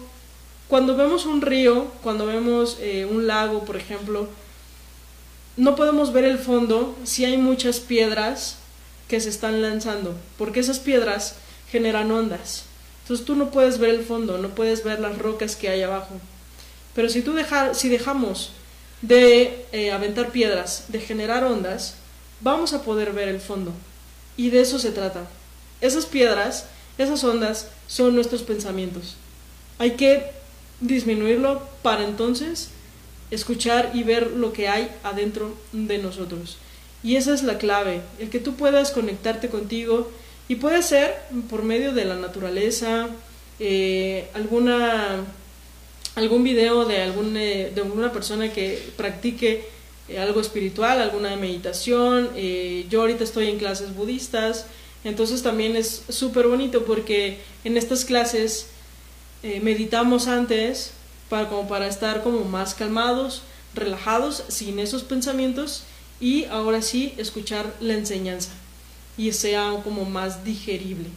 cuando 0.73 0.97
vemos 0.97 1.27
un 1.27 1.43
río, 1.43 1.89
cuando 2.03 2.25
vemos 2.25 2.79
eh, 2.81 3.05
un 3.05 3.27
lago, 3.27 3.67
por 3.67 3.77
ejemplo, 3.77 4.27
no 5.59 5.77
podemos 5.77 6.15
ver 6.15 6.25
el 6.25 6.39
fondo 6.39 6.97
si 7.05 7.27
hay 7.27 7.37
muchas 7.37 7.79
piedras 7.79 8.57
que 9.07 9.21
se 9.21 9.29
están 9.29 9.61
lanzando, 9.61 10.17
porque 10.39 10.61
esas 10.61 10.79
piedras 10.79 11.35
generan 11.71 12.11
ondas. 12.11 12.65
Entonces 13.03 13.27
tú 13.27 13.35
no 13.35 13.51
puedes 13.51 13.77
ver 13.77 13.91
el 13.91 14.03
fondo, 14.03 14.39
no 14.39 14.49
puedes 14.49 14.83
ver 14.83 14.99
las 15.01 15.19
rocas 15.19 15.57
que 15.57 15.69
hay 15.69 15.83
abajo. 15.83 16.15
Pero 16.95 17.11
si 17.11 17.21
tú 17.21 17.35
deja, 17.35 17.75
si 17.75 17.91
dejamos 17.91 18.53
de 19.03 19.67
eh, 19.73 19.93
aventar 19.93 20.31
piedras, 20.31 20.87
de 20.89 21.01
generar 21.01 21.45
ondas, 21.45 21.97
vamos 22.41 22.73
a 22.73 22.83
poder 22.83 23.13
ver 23.13 23.29
el 23.29 23.41
fondo. 23.41 23.75
Y 24.37 24.51
de 24.51 24.61
eso 24.61 24.79
se 24.79 24.93
trata. 24.93 25.27
Esas 25.81 26.07
piedras, 26.07 26.67
esas 26.99 27.23
ondas 27.25 27.69
son 27.87 28.15
nuestros 28.15 28.43
pensamientos. 28.43 29.17
Hay 29.79 29.93
que 29.93 30.31
disminuirlo 30.81 31.63
para 31.83 32.05
entonces 32.05 32.71
escuchar 33.31 33.91
y 33.95 34.03
ver 34.03 34.31
lo 34.31 34.53
que 34.53 34.69
hay 34.69 34.91
adentro 35.03 35.55
de 35.73 35.99
nosotros. 35.99 36.59
Y 37.03 37.17
esa 37.17 37.35
es 37.35 37.43
la 37.43 37.59
clave, 37.59 38.01
el 38.19 38.31
que 38.31 38.39
tú 38.39 38.55
puedas 38.55 38.93
conectarte 38.93 39.49
contigo 39.49 40.11
y 40.49 40.57
puede 40.57 40.83
ser 40.83 41.17
por 41.49 41.63
medio 41.63 41.93
de 41.93 42.05
la 42.05 42.15
naturaleza, 42.17 43.09
eh, 43.59 44.29
alguna, 44.35 45.25
algún 46.15 46.45
video 46.45 46.85
de, 46.85 47.03
algún, 47.03 47.37
eh, 47.37 47.73
de 47.75 47.81
alguna 47.81 48.13
persona 48.13 48.53
que 48.53 48.91
practique 48.97 49.65
eh, 50.09 50.19
algo 50.19 50.41
espiritual, 50.41 51.01
alguna 51.01 51.37
meditación. 51.37 52.31
Eh, 52.35 52.87
yo 52.91 53.03
ahorita 53.03 53.25
estoy 53.25 53.49
en 53.49 53.59
clases 53.59 53.95
budistas, 53.95 54.67
entonces 55.05 55.43
también 55.43 55.77
es 55.77 56.03
súper 56.09 56.49
bonito 56.49 56.85
porque 56.85 57.39
en 57.65 57.77
estas 57.77 58.05
clases 58.05 58.67
eh, 59.43 59.61
meditamos 59.61 60.29
antes 60.29 60.93
para, 61.29 61.49
como 61.49 61.69
para 61.69 61.87
estar 61.87 62.23
como 62.23 62.45
más 62.45 62.75
calmados, 62.75 63.43
relajados, 63.75 64.45
sin 64.49 64.79
esos 64.79 65.03
pensamientos 65.03 65.85
y 66.21 66.45
ahora 66.45 66.83
sí 66.83 67.15
escuchar 67.17 67.75
la 67.81 67.95
enseñanza 67.95 68.51
y 69.17 69.33
sea 69.33 69.81
como 69.83 70.05
más 70.05 70.45
digerible. 70.45 71.09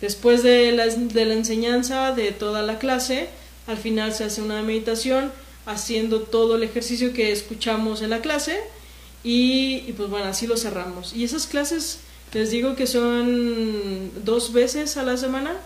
Después 0.00 0.42
de 0.42 0.72
la, 0.72 0.86
de 0.86 1.24
la 1.24 1.34
enseñanza 1.34 2.12
de 2.12 2.32
toda 2.32 2.62
la 2.62 2.78
clase, 2.78 3.28
al 3.66 3.78
final 3.78 4.12
se 4.12 4.24
hace 4.24 4.42
una 4.42 4.62
meditación 4.62 5.30
haciendo 5.66 6.22
todo 6.22 6.56
el 6.56 6.62
ejercicio 6.62 7.12
que 7.12 7.32
escuchamos 7.32 8.02
en 8.02 8.10
la 8.10 8.20
clase 8.20 8.58
y, 9.24 9.92
pues 9.96 10.10
bueno, 10.10 10.26
así 10.26 10.46
lo 10.46 10.56
cerramos. 10.56 11.12
Y 11.14 11.24
esas 11.24 11.46
clases 11.46 12.00
les 12.32 12.50
digo 12.50 12.74
que 12.74 12.86
son 12.86 14.10
dos 14.24 14.52
veces 14.52 14.96
a 14.96 15.02
la 15.02 15.16
semana, 15.16 15.56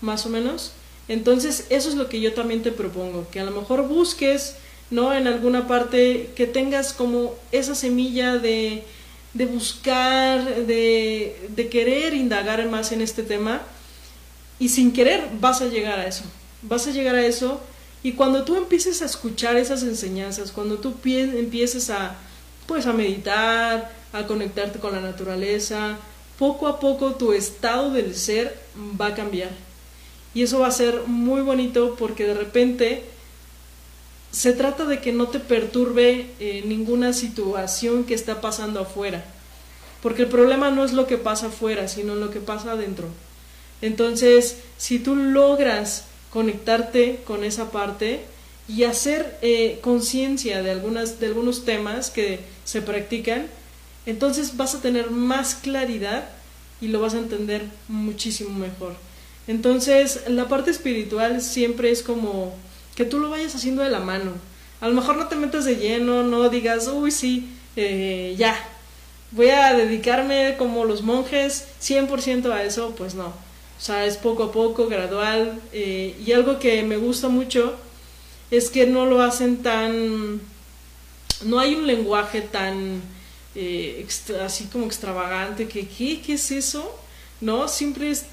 más 0.00 0.26
o 0.26 0.28
menos. 0.28 0.72
Entonces, 1.08 1.66
eso 1.70 1.88
es 1.88 1.96
lo 1.96 2.08
que 2.08 2.20
yo 2.20 2.34
también 2.34 2.62
te 2.62 2.70
propongo, 2.70 3.26
que 3.30 3.40
a 3.40 3.44
lo 3.44 3.50
mejor 3.50 3.88
busques, 3.88 4.54
¿no? 4.90 5.12
En 5.12 5.26
alguna 5.26 5.66
parte, 5.66 6.30
que 6.36 6.46
tengas 6.46 6.92
como 6.92 7.34
esa 7.50 7.74
semilla 7.74 8.38
de, 8.38 8.84
de 9.34 9.46
buscar, 9.46 10.66
de, 10.66 11.48
de 11.48 11.68
querer 11.68 12.14
indagar 12.14 12.68
más 12.68 12.92
en 12.92 13.00
este 13.00 13.24
tema, 13.24 13.62
y 14.60 14.68
sin 14.68 14.92
querer 14.92 15.26
vas 15.40 15.62
a 15.62 15.66
llegar 15.66 15.98
a 15.98 16.06
eso. 16.06 16.22
Vas 16.62 16.86
a 16.86 16.90
llegar 16.90 17.14
a 17.16 17.26
eso 17.26 17.60
y 18.02 18.12
cuando 18.12 18.44
tú 18.44 18.56
empieces 18.56 19.02
a 19.02 19.06
escuchar 19.06 19.56
esas 19.56 19.82
enseñanzas, 19.82 20.52
cuando 20.52 20.78
tú 20.78 20.94
empieces 21.04 21.90
a, 21.90 22.16
pues, 22.66 22.86
a 22.86 22.92
meditar, 22.92 23.92
a 24.12 24.26
conectarte 24.26 24.78
con 24.78 24.92
la 24.92 25.00
naturaleza, 25.00 25.98
poco 26.38 26.66
a 26.66 26.80
poco 26.80 27.14
tu 27.16 27.32
estado 27.32 27.90
del 27.90 28.14
ser 28.14 28.58
va 28.98 29.08
a 29.08 29.14
cambiar. 29.14 29.50
Y 30.32 30.42
eso 30.42 30.60
va 30.60 30.68
a 30.68 30.72
ser 30.72 31.02
muy 31.06 31.42
bonito 31.42 31.96
porque 31.98 32.26
de 32.26 32.34
repente 32.34 33.04
se 34.30 34.52
trata 34.52 34.86
de 34.86 35.00
que 35.00 35.12
no 35.12 35.28
te 35.28 35.40
perturbe 35.40 36.30
eh, 36.38 36.62
ninguna 36.64 37.12
situación 37.12 38.04
que 38.04 38.14
está 38.14 38.40
pasando 38.40 38.80
afuera. 38.80 39.24
Porque 40.02 40.22
el 40.22 40.28
problema 40.28 40.70
no 40.70 40.84
es 40.84 40.92
lo 40.92 41.06
que 41.06 41.18
pasa 41.18 41.48
afuera, 41.48 41.88
sino 41.88 42.14
lo 42.14 42.30
que 42.30 42.40
pasa 42.40 42.72
adentro. 42.72 43.08
Entonces, 43.82 44.58
si 44.78 44.98
tú 44.98 45.16
logras 45.16 46.04
conectarte 46.32 47.20
con 47.26 47.44
esa 47.44 47.70
parte 47.70 48.20
y 48.68 48.84
hacer 48.84 49.38
eh, 49.42 49.78
conciencia 49.82 50.62
de, 50.62 50.70
algunas, 50.70 51.18
de 51.18 51.26
algunos 51.26 51.64
temas 51.64 52.10
que 52.10 52.40
se 52.64 52.82
practican, 52.82 53.46
entonces 54.06 54.56
vas 54.56 54.74
a 54.74 54.80
tener 54.80 55.10
más 55.10 55.56
claridad 55.56 56.28
y 56.80 56.88
lo 56.88 57.00
vas 57.00 57.14
a 57.14 57.18
entender 57.18 57.64
muchísimo 57.88 58.50
mejor. 58.50 58.94
Entonces, 59.48 60.22
la 60.28 60.48
parte 60.48 60.70
espiritual 60.70 61.42
siempre 61.42 61.90
es 61.90 62.02
como 62.02 62.54
que 62.94 63.04
tú 63.04 63.18
lo 63.18 63.30
vayas 63.30 63.54
haciendo 63.54 63.82
de 63.82 63.90
la 63.90 64.00
mano. 64.00 64.32
A 64.80 64.88
lo 64.88 64.94
mejor 64.94 65.16
no 65.16 65.26
te 65.26 65.36
metas 65.36 65.64
de 65.64 65.76
lleno, 65.76 66.22
no 66.22 66.48
digas, 66.48 66.86
uy, 66.86 67.10
sí, 67.10 67.48
eh, 67.76 68.34
ya, 68.38 68.56
voy 69.32 69.48
a 69.48 69.74
dedicarme 69.74 70.54
como 70.56 70.84
los 70.84 71.02
monjes 71.02 71.66
100% 71.82 72.52
a 72.52 72.62
eso, 72.62 72.94
pues 72.96 73.14
no 73.14 73.49
o 73.80 73.82
sea, 73.82 74.04
es 74.04 74.18
poco 74.18 74.44
a 74.44 74.52
poco, 74.52 74.88
gradual. 74.88 75.58
Eh, 75.72 76.14
y 76.24 76.32
algo 76.32 76.58
que 76.58 76.82
me 76.82 76.98
gusta 76.98 77.28
mucho 77.30 77.74
es 78.50 78.68
que 78.68 78.86
no 78.86 79.06
lo 79.06 79.22
hacen 79.22 79.62
tan... 79.62 80.38
No 81.46 81.58
hay 81.58 81.74
un 81.74 81.86
lenguaje 81.86 82.42
tan 82.42 83.00
eh, 83.54 84.06
así 84.44 84.64
como 84.66 84.84
extravagante 84.84 85.66
que 85.66 85.88
¿qué? 85.88 86.20
¿qué 86.20 86.34
es 86.34 86.50
eso? 86.50 86.94
No, 87.40 87.68
siempre 87.68 88.10
es... 88.10 88.26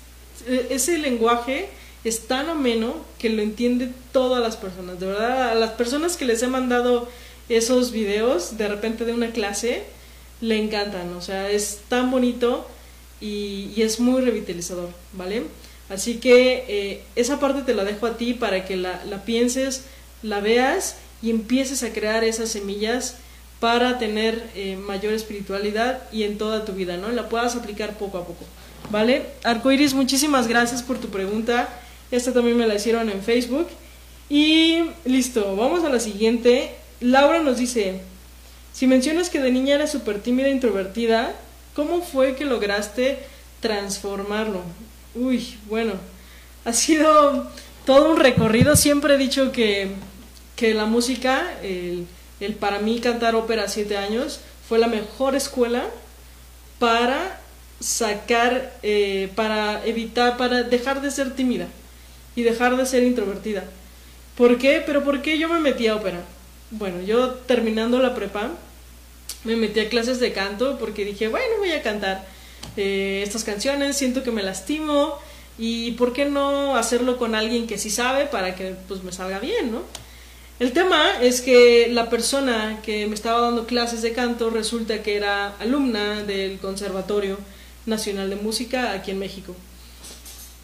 E, 0.46 0.68
ese 0.72 0.98
lenguaje 0.98 1.70
es 2.04 2.28
tan 2.28 2.50
ameno 2.50 2.96
que 3.18 3.30
lo 3.30 3.42
entiende 3.42 3.90
todas 4.12 4.44
las 4.44 4.58
personas. 4.58 5.00
De 5.00 5.06
verdad, 5.06 5.52
a 5.52 5.56
las 5.56 5.72
personas 5.72 6.18
que 6.18 6.26
les 6.26 6.44
he 6.44 6.48
mandado 6.48 7.08
esos 7.48 7.92
videos 7.92 8.58
de 8.58 8.68
repente 8.68 9.06
de 9.06 9.14
una 9.14 9.32
clase, 9.32 9.86
le 10.42 10.62
encantan. 10.62 11.14
O 11.14 11.22
sea, 11.22 11.50
es 11.50 11.80
tan 11.88 12.12
bonito 12.12 12.68
y, 13.20 13.82
es 13.82 14.00
muy 14.00 14.22
revitalizador, 14.22 14.90
¿vale? 15.14 15.44
Así 15.90 16.18
que 16.18 16.66
eh, 16.68 17.04
esa 17.16 17.40
parte 17.40 17.62
te 17.62 17.74
la 17.74 17.84
dejo 17.86 18.06
a 18.06 18.18
ti 18.18 18.34
para 18.34 18.66
que 18.66 18.76
la, 18.76 19.24
pienses, 19.26 19.84
la 20.22 20.40
veas 20.40 20.98
y 21.22 21.30
empieces 21.30 21.84
a 21.84 21.94
crear 21.94 22.24
esas 22.24 22.50
semillas 22.50 23.16
para 23.60 23.98
tener 23.98 24.50
eh, 24.56 24.76
mayor 24.76 25.14
espiritualidad 25.14 26.04
y 26.12 26.24
en 26.24 26.38
toda 26.38 26.66
tu 26.66 26.74
vida, 26.74 26.98
¿no? 26.98 27.10
La 27.10 27.30
puedas 27.30 27.56
aplicar 27.56 27.98
poco 27.98 28.18
a 28.20 28.26
poco, 28.26 28.46
¿vale? 28.92 29.26
Arcoiris, 29.44 29.94
muchísimas 29.94 30.48
gracias 30.48 30.84
por 30.84 31.00
tu 31.00 31.08
pregunta. 31.08 31.70
Esta 32.12 32.34
también 32.34 32.58
me 32.58 32.68
la 32.68 32.76
hicieron 32.76 33.10
en 33.10 33.24
Facebook. 33.24 33.68
Y 34.30 34.84
listo, 35.06 35.56
vamos 35.56 35.84
a 35.84 35.90
la 35.90 36.00
siguiente. 36.00 36.72
Laura 37.00 37.40
nos 37.42 37.58
dice, 37.58 38.02
si 38.74 38.86
mencionas 38.86 39.30
que 39.30 39.40
de 39.40 39.52
niña 39.52 39.76
eres 39.76 39.92
súper 39.92 40.22
tímida 40.22 40.48
e 40.48 40.52
introvertida, 40.52 41.34
¿Cómo 41.78 42.02
fue 42.02 42.36
que 42.36 42.44
lograste 42.44 43.20
transformarlo? 43.60 44.64
Uy, 45.14 45.60
bueno, 45.68 45.94
ha 46.66 46.74
sido 46.74 47.52
todo 47.86 48.10
un 48.10 48.18
recorrido. 48.18 48.76
Siempre 48.76 49.14
he 49.14 49.18
dicho 49.20 49.52
que, 49.52 49.92
que 50.56 50.74
la 50.74 50.86
música, 50.86 51.54
el, 51.62 52.08
el, 52.40 52.56
para 52.56 52.80
mí 52.80 53.00
cantar 53.00 53.36
ópera 53.36 53.66
a 53.66 53.68
siete 53.68 53.96
años, 53.96 54.40
fue 54.68 54.80
la 54.80 54.88
mejor 54.88 55.36
escuela 55.36 55.86
para 56.80 57.40
sacar, 57.80 58.74
eh, 58.82 59.32
para 59.36 59.86
evitar, 59.86 60.36
para 60.36 60.64
dejar 60.64 61.04
de 61.04 61.12
ser 61.12 61.36
tímida 61.36 61.68
y 62.36 62.42
dejar 62.42 62.76
de 62.76 62.88
ser 62.88 63.04
introvertida. 63.04 63.66
¿Por 64.36 64.58
qué? 64.58 64.82
Pero 64.84 65.04
¿por 65.04 65.22
qué 65.22 65.38
yo 65.38 65.48
me 65.48 65.60
metí 65.60 65.86
a 65.86 65.96
ópera? 65.98 66.22
Bueno, 66.72 67.02
yo 67.02 67.36
terminando 67.46 68.00
la 68.00 68.16
prepa, 68.16 68.50
me 69.44 69.56
metí 69.56 69.80
a 69.80 69.90
clases 69.90 70.20
de 70.20 70.34
canto 70.34 70.78
porque 70.78 71.06
dije, 71.06 71.28
bueno, 71.28 71.58
voy 71.60 71.72
a 71.72 71.82
cantar 71.82 72.26
eh, 72.76 73.22
estas 73.26 73.44
canciones, 73.44 73.98
siento 73.98 74.24
que 74.24 74.32
me 74.32 74.44
lastimo 74.44 75.18
y 75.58 75.92
por 75.92 76.14
qué 76.14 76.26
no 76.26 76.76
hacerlo 76.76 77.18
con 77.18 77.34
alguien 77.34 77.68
que 77.68 77.78
sí 77.78 77.90
sabe 77.90 78.26
para 78.26 78.56
que 78.56 78.76
pues 78.88 79.04
me 79.04 79.12
salga 79.12 79.40
bien, 79.40 79.72
¿no? 79.72 79.82
El 80.60 80.72
tema 80.72 81.22
es 81.22 81.42
que 81.42 81.88
la 81.92 82.10
persona 82.10 82.80
que 82.82 83.06
me 83.06 83.14
estaba 83.14 83.42
dando 83.42 83.68
clases 83.68 84.02
de 84.02 84.14
canto 84.14 84.50
resulta 84.50 85.04
que 85.04 85.16
era 85.16 85.56
alumna 85.58 86.24
del 86.24 86.58
Conservatorio 86.58 87.38
Nacional 87.86 88.32
de 88.32 88.38
Música 88.38 88.92
aquí 88.94 89.12
en 89.12 89.20
México. 89.20 89.56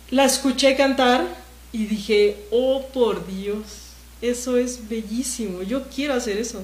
La 0.09 0.25
escuché 0.25 0.75
cantar 0.75 1.27
y 1.71 1.85
dije, 1.85 2.37
oh 2.49 2.87
por 2.91 3.27
Dios, 3.27 3.65
eso 4.21 4.57
es 4.57 4.89
bellísimo, 4.89 5.61
yo 5.61 5.83
quiero 5.89 6.15
hacer 6.15 6.37
eso. 6.37 6.61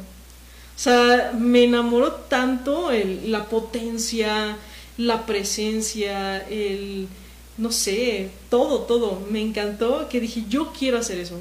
Sea, 0.80 1.34
me 1.38 1.66
enamoró 1.66 2.14
tanto 2.14 2.90
el, 2.90 3.34
la 3.34 3.50
potencia, 3.50 4.56
la 4.98 5.26
presencia, 5.26 6.40
el, 6.48 7.10
no 7.58 7.74
sé, 7.74 8.30
todo, 8.50 8.84
todo. 8.84 9.22
Me 9.30 9.42
encantó 9.42 10.08
que 10.08 10.22
dije, 10.22 10.46
yo 10.48 10.72
quiero 10.72 10.98
hacer 10.98 11.20
eso. 11.20 11.38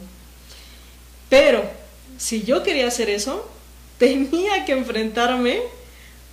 Pero, 1.29 1.63
si 2.17 2.43
yo 2.43 2.65
quería 2.65 2.89
hacer 2.89 3.11
eso, 3.11 3.49
tenía 3.99 4.65
que 4.65 4.73
enfrentarme 4.73 5.61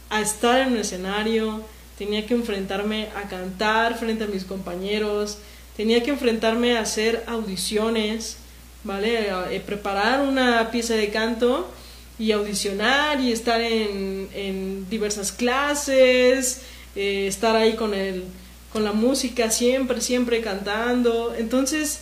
a 0.09 0.19
estar 0.21 0.61
en 0.61 0.69
un 0.69 0.79
escenario, 0.79 1.61
tenía 1.99 2.25
que 2.25 2.33
enfrentarme 2.33 3.09
a 3.15 3.29
cantar 3.29 3.99
frente 3.99 4.23
a 4.23 4.27
mis 4.27 4.45
compañeros, 4.45 5.37
tenía 5.77 6.01
que 6.01 6.09
enfrentarme 6.09 6.75
a 6.75 6.81
hacer 6.81 7.23
audiciones, 7.27 8.37
¿vale? 8.83 9.27
Eh, 9.51 9.59
preparar 9.59 10.21
una 10.21 10.71
pieza 10.71 10.95
de 10.95 11.11
canto 11.11 11.69
y 12.17 12.31
audicionar 12.31 13.19
y 13.19 13.31
estar 13.31 13.61
en, 13.61 14.29
en 14.33 14.89
diversas 14.89 15.31
clases, 15.31 16.61
eh, 16.95 17.27
estar 17.27 17.55
ahí 17.55 17.75
con, 17.75 17.93
el, 17.93 18.23
con 18.71 18.83
la 18.83 18.93
música 18.93 19.51
siempre, 19.51 20.01
siempre 20.01 20.41
cantando. 20.41 21.35
Entonces, 21.37 21.99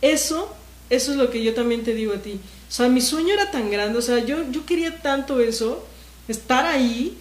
eso, 0.00 0.54
eso 0.90 1.12
es 1.12 1.16
lo 1.16 1.30
que 1.30 1.42
yo 1.42 1.54
también 1.54 1.82
te 1.82 1.94
digo 1.94 2.14
a 2.14 2.18
ti. 2.18 2.40
O 2.68 2.72
sea, 2.72 2.88
mi 2.88 3.00
sueño 3.00 3.34
era 3.34 3.50
tan 3.50 3.70
grande, 3.70 3.98
o 3.98 4.02
sea, 4.02 4.24
yo, 4.24 4.50
yo 4.50 4.64
quería 4.64 5.02
tanto 5.02 5.40
eso, 5.40 5.84
estar 6.28 6.64
ahí, 6.64 7.18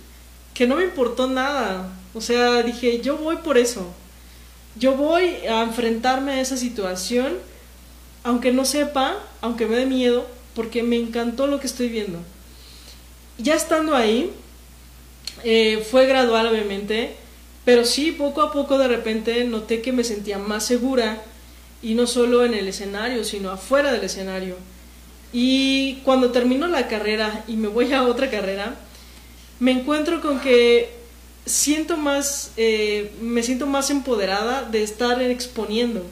que 0.54 0.68
no 0.68 0.76
me 0.76 0.84
importó 0.84 1.28
nada. 1.28 1.92
O 2.14 2.22
sea, 2.22 2.62
dije, 2.62 3.02
yo 3.02 3.18
voy 3.18 3.38
por 3.38 3.58
eso. 3.58 3.88
Yo 4.76 4.96
voy 4.96 5.36
a 5.50 5.64
enfrentarme 5.64 6.34
a 6.34 6.42
esa 6.42 6.56
situación, 6.56 7.38
aunque 8.24 8.52
no 8.52 8.64
sepa, 8.64 9.18
aunque 9.42 9.66
me 9.66 9.76
dé 9.76 9.86
miedo, 9.86 10.26
porque 10.56 10.84
me 10.84 10.98
encantó 10.98 11.48
lo 11.48 11.60
que 11.60 11.68
estoy 11.68 11.90
viendo. 11.90 12.20
Ya 13.38 13.56
estando 13.56 13.96
ahí, 13.96 14.32
eh, 15.44 15.86
fue 15.90 16.06
gradual 16.06 16.48
obviamente, 16.48 17.16
pero 17.66 17.86
sí, 17.86 18.12
poco 18.12 18.42
a 18.42 18.52
poco 18.52 18.78
de 18.78 18.88
repente 18.88 19.44
noté 19.46 19.82
que 19.82 19.92
me 19.92 20.04
sentía 20.04 20.38
más 20.38 20.66
segura 20.66 21.22
y 21.82 21.94
no 21.94 22.08
solo 22.08 22.46
en 22.46 22.54
el 22.54 22.68
escenario, 22.68 23.24
sino 23.24 23.52
afuera 23.52 23.92
del 23.92 24.04
escenario. 24.04 24.58
Y 25.34 25.96
cuando 26.04 26.32
termino 26.32 26.68
la 26.68 26.88
carrera 26.88 27.44
y 27.48 27.56
me 27.56 27.68
voy 27.68 27.94
a 27.94 28.04
otra 28.04 28.30
carrera, 28.30 28.76
me 29.60 29.72
encuentro 29.72 30.22
con 30.22 30.40
que 30.40 30.90
siento 31.46 31.98
más, 31.98 32.52
eh, 32.58 33.12
me 33.22 33.44
siento 33.44 33.66
más 33.66 33.90
empoderada 33.90 34.64
de 34.64 34.84
estar 34.84 35.22
exponiendo, 35.22 36.06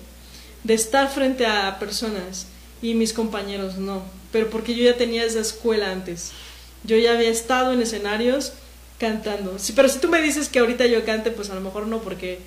de 0.63 0.73
estar 0.73 1.09
frente 1.11 1.45
a 1.45 1.77
personas 1.79 2.47
y 2.81 2.93
mis 2.93 3.13
compañeros 3.13 3.77
no, 3.77 4.03
pero 4.31 4.49
porque 4.49 4.75
yo 4.75 4.83
ya 4.83 4.97
tenía 4.97 5.23
esa 5.23 5.39
escuela 5.39 5.91
antes, 5.91 6.31
yo 6.83 6.97
ya 6.97 7.13
había 7.13 7.29
estado 7.29 7.73
en 7.73 7.81
escenarios 7.81 8.53
cantando, 8.99 9.57
sí, 9.59 9.73
pero 9.75 9.89
si 9.89 9.99
tú 9.99 10.09
me 10.09 10.21
dices 10.21 10.49
que 10.49 10.59
ahorita 10.59 10.85
yo 10.85 11.05
cante, 11.05 11.31
pues 11.31 11.49
a 11.49 11.55
lo 11.55 11.61
mejor 11.61 11.87
no, 11.87 11.99
porque 11.99 12.39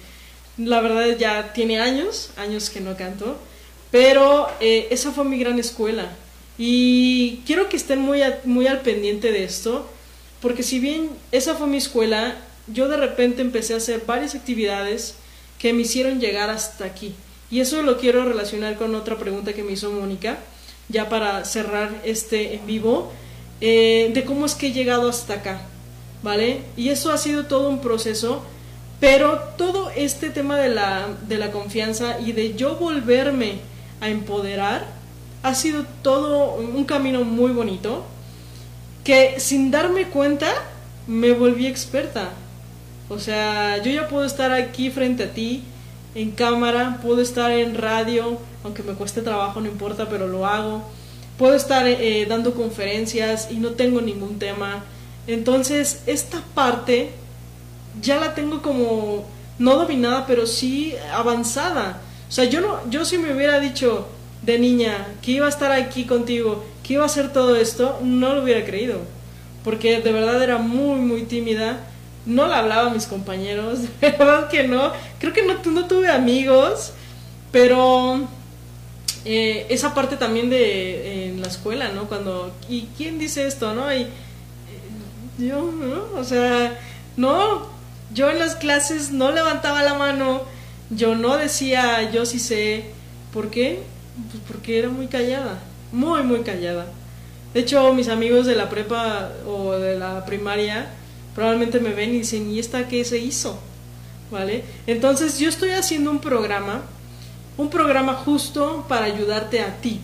la 0.58 0.80
verdad 0.80 1.16
ya 1.16 1.52
tiene 1.52 1.80
años, 1.80 2.30
años 2.36 2.70
que 2.70 2.80
no 2.80 2.96
canto, 2.96 3.38
pero 3.90 4.48
eh, 4.60 4.88
esa 4.90 5.12
fue 5.12 5.24
mi 5.24 5.38
gran 5.38 5.58
escuela. 5.58 6.10
Y 6.58 7.42
quiero 7.46 7.68
que 7.68 7.76
estén 7.76 8.00
muy, 8.00 8.20
muy 8.44 8.66
al 8.66 8.82
pendiente 8.82 9.32
de 9.32 9.44
esto, 9.44 9.88
porque 10.40 10.62
si 10.62 10.78
bien 10.78 11.10
esa 11.30 11.54
fue 11.54 11.66
mi 11.66 11.78
escuela, 11.78 12.36
yo 12.66 12.88
de 12.88 12.96
repente 12.96 13.42
empecé 13.42 13.74
a 13.74 13.78
hacer 13.78 14.02
varias 14.06 14.34
actividades 14.34 15.14
que 15.58 15.72
me 15.72 15.82
hicieron 15.82 16.20
llegar 16.20 16.50
hasta 16.50 16.84
aquí. 16.84 17.14
Y 17.50 17.60
eso 17.60 17.82
lo 17.82 17.98
quiero 17.98 18.24
relacionar 18.24 18.76
con 18.76 18.94
otra 18.94 19.18
pregunta 19.18 19.52
que 19.52 19.62
me 19.62 19.72
hizo 19.72 19.90
Mónica, 19.90 20.38
ya 20.88 21.08
para 21.08 21.44
cerrar 21.44 21.90
este 22.04 22.54
en 22.54 22.66
vivo, 22.66 23.12
eh, 23.60 24.10
de 24.12 24.24
cómo 24.24 24.46
es 24.46 24.54
que 24.54 24.68
he 24.68 24.72
llegado 24.72 25.08
hasta 25.08 25.34
acá, 25.34 25.60
¿vale? 26.22 26.62
Y 26.76 26.88
eso 26.88 27.12
ha 27.12 27.18
sido 27.18 27.46
todo 27.46 27.68
un 27.68 27.80
proceso, 27.80 28.42
pero 29.00 29.38
todo 29.56 29.90
este 29.90 30.30
tema 30.30 30.58
de 30.58 30.68
la, 30.68 31.08
de 31.28 31.38
la 31.38 31.50
confianza 31.50 32.20
y 32.20 32.32
de 32.32 32.54
yo 32.54 32.76
volverme 32.76 33.58
a 34.00 34.08
empoderar, 34.08 34.86
ha 35.42 35.54
sido 35.54 35.84
todo 36.02 36.54
un 36.54 36.84
camino 36.84 37.24
muy 37.24 37.52
bonito, 37.52 38.04
que 39.04 39.40
sin 39.40 39.70
darme 39.70 40.06
cuenta 40.08 40.52
me 41.06 41.32
volví 41.32 41.66
experta. 41.66 42.30
O 43.08 43.18
sea, 43.18 43.82
yo 43.82 43.90
ya 43.90 44.08
puedo 44.08 44.24
estar 44.24 44.52
aquí 44.52 44.90
frente 44.90 45.24
a 45.24 45.32
ti, 45.32 45.62
en 46.14 46.30
cámara, 46.32 46.98
puedo 47.02 47.20
estar 47.20 47.50
en 47.52 47.74
radio, 47.74 48.38
aunque 48.64 48.82
me 48.82 48.94
cueste 48.94 49.22
trabajo, 49.22 49.60
no 49.60 49.68
importa, 49.68 50.08
pero 50.08 50.28
lo 50.28 50.46
hago. 50.46 50.82
Puedo 51.38 51.54
estar 51.54 51.86
eh, 51.86 52.26
dando 52.28 52.54
conferencias 52.54 53.48
y 53.50 53.56
no 53.56 53.70
tengo 53.70 54.00
ningún 54.00 54.38
tema. 54.38 54.84
Entonces, 55.26 56.02
esta 56.06 56.42
parte 56.54 57.10
ya 58.00 58.18
la 58.18 58.34
tengo 58.34 58.62
como 58.62 59.24
no 59.58 59.76
dominada, 59.76 60.26
pero 60.26 60.46
sí 60.46 60.94
avanzada. 61.12 62.00
O 62.28 62.32
sea, 62.32 62.44
yo 62.44 62.60
no, 62.60 62.78
yo 62.90 63.04
si 63.04 63.18
me 63.18 63.34
hubiera 63.34 63.60
dicho 63.60 64.08
de 64.42 64.58
niña 64.58 65.06
que 65.22 65.32
iba 65.32 65.46
a 65.46 65.50
estar 65.50 65.72
aquí 65.72 66.04
contigo, 66.04 66.64
que 66.82 66.94
iba 66.94 67.02
a 67.02 67.06
hacer 67.06 67.32
todo 67.32 67.56
esto, 67.56 67.98
no 68.02 68.34
lo 68.34 68.42
hubiera 68.42 68.64
creído. 68.64 68.98
Porque 69.64 70.00
de 70.00 70.12
verdad 70.12 70.42
era 70.42 70.58
muy, 70.58 71.00
muy 71.00 71.22
tímida 71.22 71.80
no 72.26 72.46
le 72.46 72.54
hablaba 72.54 72.90
a 72.90 72.94
mis 72.94 73.06
compañeros, 73.06 73.80
de 74.00 74.10
verdad 74.10 74.48
que 74.48 74.66
no. 74.66 74.92
Creo 75.18 75.32
que 75.32 75.42
no, 75.42 75.54
no 75.70 75.86
tuve 75.86 76.08
amigos, 76.08 76.92
pero 77.50 78.28
eh, 79.24 79.66
esa 79.68 79.94
parte 79.94 80.16
también 80.16 80.50
de 80.50 81.26
en 81.26 81.40
la 81.40 81.48
escuela, 81.48 81.90
¿no? 81.90 82.08
Cuando, 82.08 82.52
¿y 82.68 82.88
quién 82.96 83.18
dice 83.18 83.46
esto, 83.46 83.74
no? 83.74 83.92
Y 83.92 84.02
eh, 84.02 84.08
yo, 85.38 85.70
¿no? 85.72 86.18
O 86.18 86.24
sea, 86.24 86.78
no, 87.16 87.66
yo 88.12 88.30
en 88.30 88.38
las 88.38 88.56
clases 88.56 89.12
no 89.12 89.30
levantaba 89.30 89.82
la 89.82 89.94
mano, 89.94 90.42
yo 90.90 91.14
no 91.14 91.36
decía, 91.36 92.10
yo 92.10 92.26
sí 92.26 92.38
sé. 92.38 92.86
¿Por 93.32 93.50
qué? 93.50 93.82
Pues 94.30 94.42
porque 94.46 94.78
era 94.78 94.88
muy 94.88 95.06
callada, 95.06 95.58
muy, 95.90 96.22
muy 96.22 96.40
callada. 96.40 96.86
De 97.54 97.60
hecho, 97.60 97.92
mis 97.94 98.08
amigos 98.08 98.46
de 98.46 98.56
la 98.56 98.68
prepa 98.68 99.30
o 99.46 99.72
de 99.72 99.98
la 99.98 100.24
primaria, 100.26 100.90
probablemente 101.34 101.80
me 101.80 101.94
ven 101.94 102.10
y 102.10 102.18
dicen, 102.18 102.50
¿y 102.50 102.58
esta 102.58 102.88
qué 102.88 103.04
se 103.04 103.18
hizo? 103.18 103.58
¿Vale? 104.30 104.64
Entonces 104.86 105.38
yo 105.38 105.48
estoy 105.48 105.70
haciendo 105.70 106.10
un 106.10 106.20
programa, 106.20 106.82
un 107.56 107.68
programa 107.70 108.14
justo 108.14 108.86
para 108.88 109.06
ayudarte 109.06 109.60
a 109.60 109.76
ti, 109.80 110.00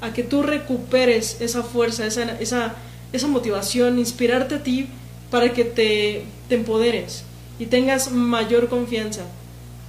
a 0.00 0.12
que 0.12 0.22
tú 0.22 0.42
recuperes 0.42 1.40
esa 1.40 1.62
fuerza, 1.62 2.06
esa, 2.06 2.38
esa, 2.40 2.74
esa 3.12 3.28
motivación, 3.28 3.98
inspirarte 3.98 4.56
a 4.56 4.62
ti 4.62 4.88
para 5.30 5.52
que 5.52 5.64
te, 5.64 6.24
te 6.48 6.56
empoderes 6.56 7.24
y 7.58 7.66
tengas 7.66 8.10
mayor 8.10 8.68
confianza 8.68 9.22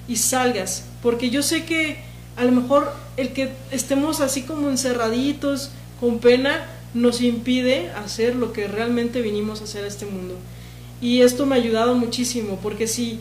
y 0.07 0.17
salgas, 0.17 0.83
porque 1.01 1.29
yo 1.29 1.41
sé 1.41 1.65
que 1.65 1.97
a 2.35 2.43
lo 2.43 2.51
mejor 2.51 2.93
el 3.17 3.29
que 3.33 3.49
estemos 3.71 4.19
así 4.19 4.43
como 4.43 4.69
encerraditos, 4.69 5.71
con 5.99 6.19
pena, 6.19 6.65
nos 6.93 7.21
impide 7.21 7.89
hacer 7.91 8.35
lo 8.35 8.53
que 8.53 8.67
realmente 8.67 9.21
vinimos 9.21 9.61
a 9.61 9.63
hacer 9.63 9.85
a 9.85 9.87
este 9.87 10.05
mundo. 10.05 10.35
Y 11.03 11.21
esto 11.21 11.45
me 11.45 11.55
ha 11.55 11.57
ayudado 11.57 11.95
muchísimo, 11.95 12.59
porque 12.63 12.87
si, 12.87 13.19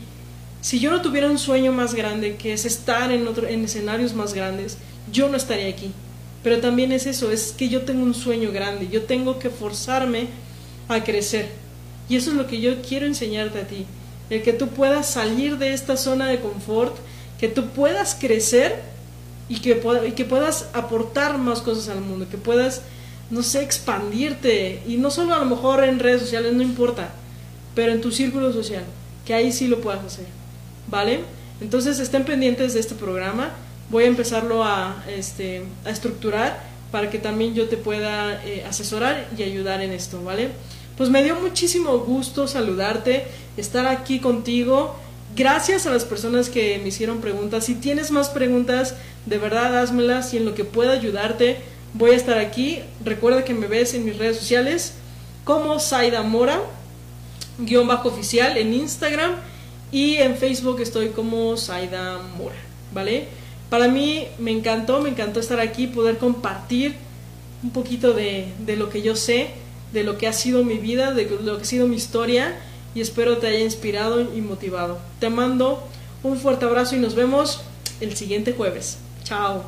si 0.61 0.79
yo 0.79 0.93
no 0.93 1.03
tuviera 1.03 1.29
un 1.29 1.37
sueño 1.37 1.73
más 1.73 1.95
grande, 1.95 2.37
que 2.37 2.53
es 2.53 2.65
estar 2.65 3.11
en, 3.11 3.27
otro, 3.27 3.49
en 3.49 3.65
escenarios 3.65 4.15
más 4.15 4.35
grandes, 4.35 4.79
yo 5.11 5.29
no 5.29 5.37
estaría 5.37 5.67
aquí. 5.67 5.91
Pero 6.45 6.61
también 6.61 6.93
es 6.93 7.07
eso, 7.07 7.33
es 7.33 7.51
que 7.51 7.69
yo 7.69 7.83
tengo 7.83 8.05
un 8.05 8.15
sueño 8.15 8.53
grande, 8.53 8.87
yo 8.89 9.03
tengo 9.03 9.41
que 9.41 9.51
forzarme 9.51 10.29
a 10.87 11.03
crecer. 11.03 11.49
Y 12.09 12.15
eso 12.15 12.31
es 12.31 12.37
lo 12.37 12.47
que 12.47 12.61
yo 12.61 12.83
quiero 12.83 13.05
enseñarte 13.05 13.59
a 13.59 13.67
ti, 13.67 13.85
el 14.31 14.43
que 14.43 14.53
tú 14.53 14.69
puedas 14.69 15.11
salir 15.11 15.59
de 15.59 15.73
esta 15.73 15.97
zona 15.97 16.29
de 16.29 16.39
confort, 16.39 16.95
que 17.41 17.49
tú 17.49 17.71
puedas 17.71 18.15
crecer 18.15 18.81
y 19.49 19.59
que, 19.59 19.83
y 20.07 20.13
que 20.13 20.25
puedas 20.25 20.69
aportar 20.73 21.37
más 21.37 21.61
cosas 21.61 21.89
al 21.89 22.01
mundo, 22.01 22.29
que 22.31 22.39
puedas, 22.39 22.83
no 23.29 23.43
sé, 23.43 23.61
expandirte. 23.61 24.85
Y 24.87 24.99
no 24.99 25.11
solo 25.11 25.35
a 25.35 25.41
lo 25.41 25.47
mejor 25.47 25.83
en 25.83 25.99
redes 25.99 26.21
sociales, 26.21 26.53
no 26.53 26.63
importa 26.63 27.13
pero 27.75 27.93
en 27.93 28.01
tu 28.01 28.11
círculo 28.13 28.53
social, 28.53 28.85
que 29.25 29.35
ahí 29.35 29.53
sí 29.53 29.69
lo 29.69 29.81
puedas 29.81 30.05
hacer, 30.05 30.27
¿vale? 30.89 31.21
Entonces 31.61 31.99
estén 31.99 32.25
pendientes 32.25 32.75
de 32.75 32.81
este 32.81 32.95
programa, 32.95 33.51
voy 33.91 34.05
a 34.05 34.09
empezarlo 34.09 34.65
a, 34.65 35.05
este, 35.09 35.63
a 35.85 35.91
estructurar 35.91 36.61
para 36.91 37.11
que 37.11 37.19
también 37.19 37.55
yo 37.55 37.69
te 37.69 37.77
pueda 37.77 38.45
eh, 38.45 38.65
asesorar 38.69 39.29
y 39.37 39.43
ayudar 39.43 39.81
en 39.81 39.93
esto, 39.93 40.23
¿vale? 40.23 40.51
Pues 40.97 41.09
me 41.09 41.25
dio 41.25 41.37
muchísimo 41.37 41.99
gusto 41.99 42.47
saludarte, 42.47 43.25
estar 43.57 43.87
aquí 43.87 44.19
contigo. 44.21 44.95
Gracias 45.35 45.87
a 45.87 45.91
las 45.91 46.05
personas 46.05 46.51
que 46.51 46.79
me 46.83 46.89
hicieron 46.89 47.21
preguntas. 47.21 47.65
Si 47.65 47.75
tienes 47.75 48.11
más 48.11 48.29
preguntas, 48.29 48.95
de 49.25 49.39
verdad 49.39 49.79
házmelas 49.79 50.35
y 50.35 50.37
en 50.37 50.45
lo 50.45 50.55
que 50.55 50.65
pueda 50.65 50.93
ayudarte, 50.93 51.59
voy 51.95 52.11
a 52.11 52.17
estar 52.17 52.39
aquí. 52.39 52.81
Recuerda 53.05 53.45
que 53.45 53.55
me 53.55 53.69
ves 53.69 53.95
en 53.95 54.05
mis 54.05 54.19
redes 54.19 54.37
sociales 54.37 54.93
como 55.45 55.81
Saida 55.81 56.23
Mora 56.23 56.61
guion 57.59 57.87
bajo 57.87 58.09
oficial 58.09 58.57
en 58.57 58.75
Instagram 58.75 59.37
y 59.91 60.17
en 60.17 60.37
Facebook 60.37 60.81
estoy 60.81 61.09
como 61.09 61.57
Saida 61.57 62.19
Mora, 62.37 62.57
¿vale? 62.93 63.29
Para 63.69 63.89
mí 63.89 64.27
me 64.39 64.51
encantó, 64.51 65.01
me 65.01 65.11
encantó 65.11 65.41
estar 65.41 65.61
aquí, 65.61 65.87
poder 65.87 66.19
compartir 66.19 66.97
un 67.63 67.71
poquito 67.71 68.13
de, 68.13 68.49
de 68.67 68.77
lo 68.77 68.91
que 68.91 69.03
yo 69.03 69.17
sé, 69.17 69.51
de 69.93 70.05
lo 70.05 70.19
que 70.19 70.27
ha 70.27 70.33
sido 70.33 70.65
mi 70.65 70.79
vida, 70.79 71.13
de 71.13 71.25
lo 71.43 71.57
que 71.57 71.63
ha 71.63 71.67
sido 71.67 71.87
mi 71.87 71.97
historia 71.97 72.57
y 72.95 73.01
espero 73.01 73.39
te 73.39 73.47
haya 73.47 73.61
inspirado 73.61 74.21
y 74.35 74.41
motivado. 74.41 74.99
Te 75.21 75.31
mando 75.31 75.83
un 76.23 76.39
fuerte 76.39 76.65
abrazo 76.65 76.97
y 76.97 76.99
nos 76.99 77.15
vemos 77.15 77.63
el 78.01 78.17
siguiente 78.17 78.53
jueves. 78.53 78.99
Chao. 79.25 79.65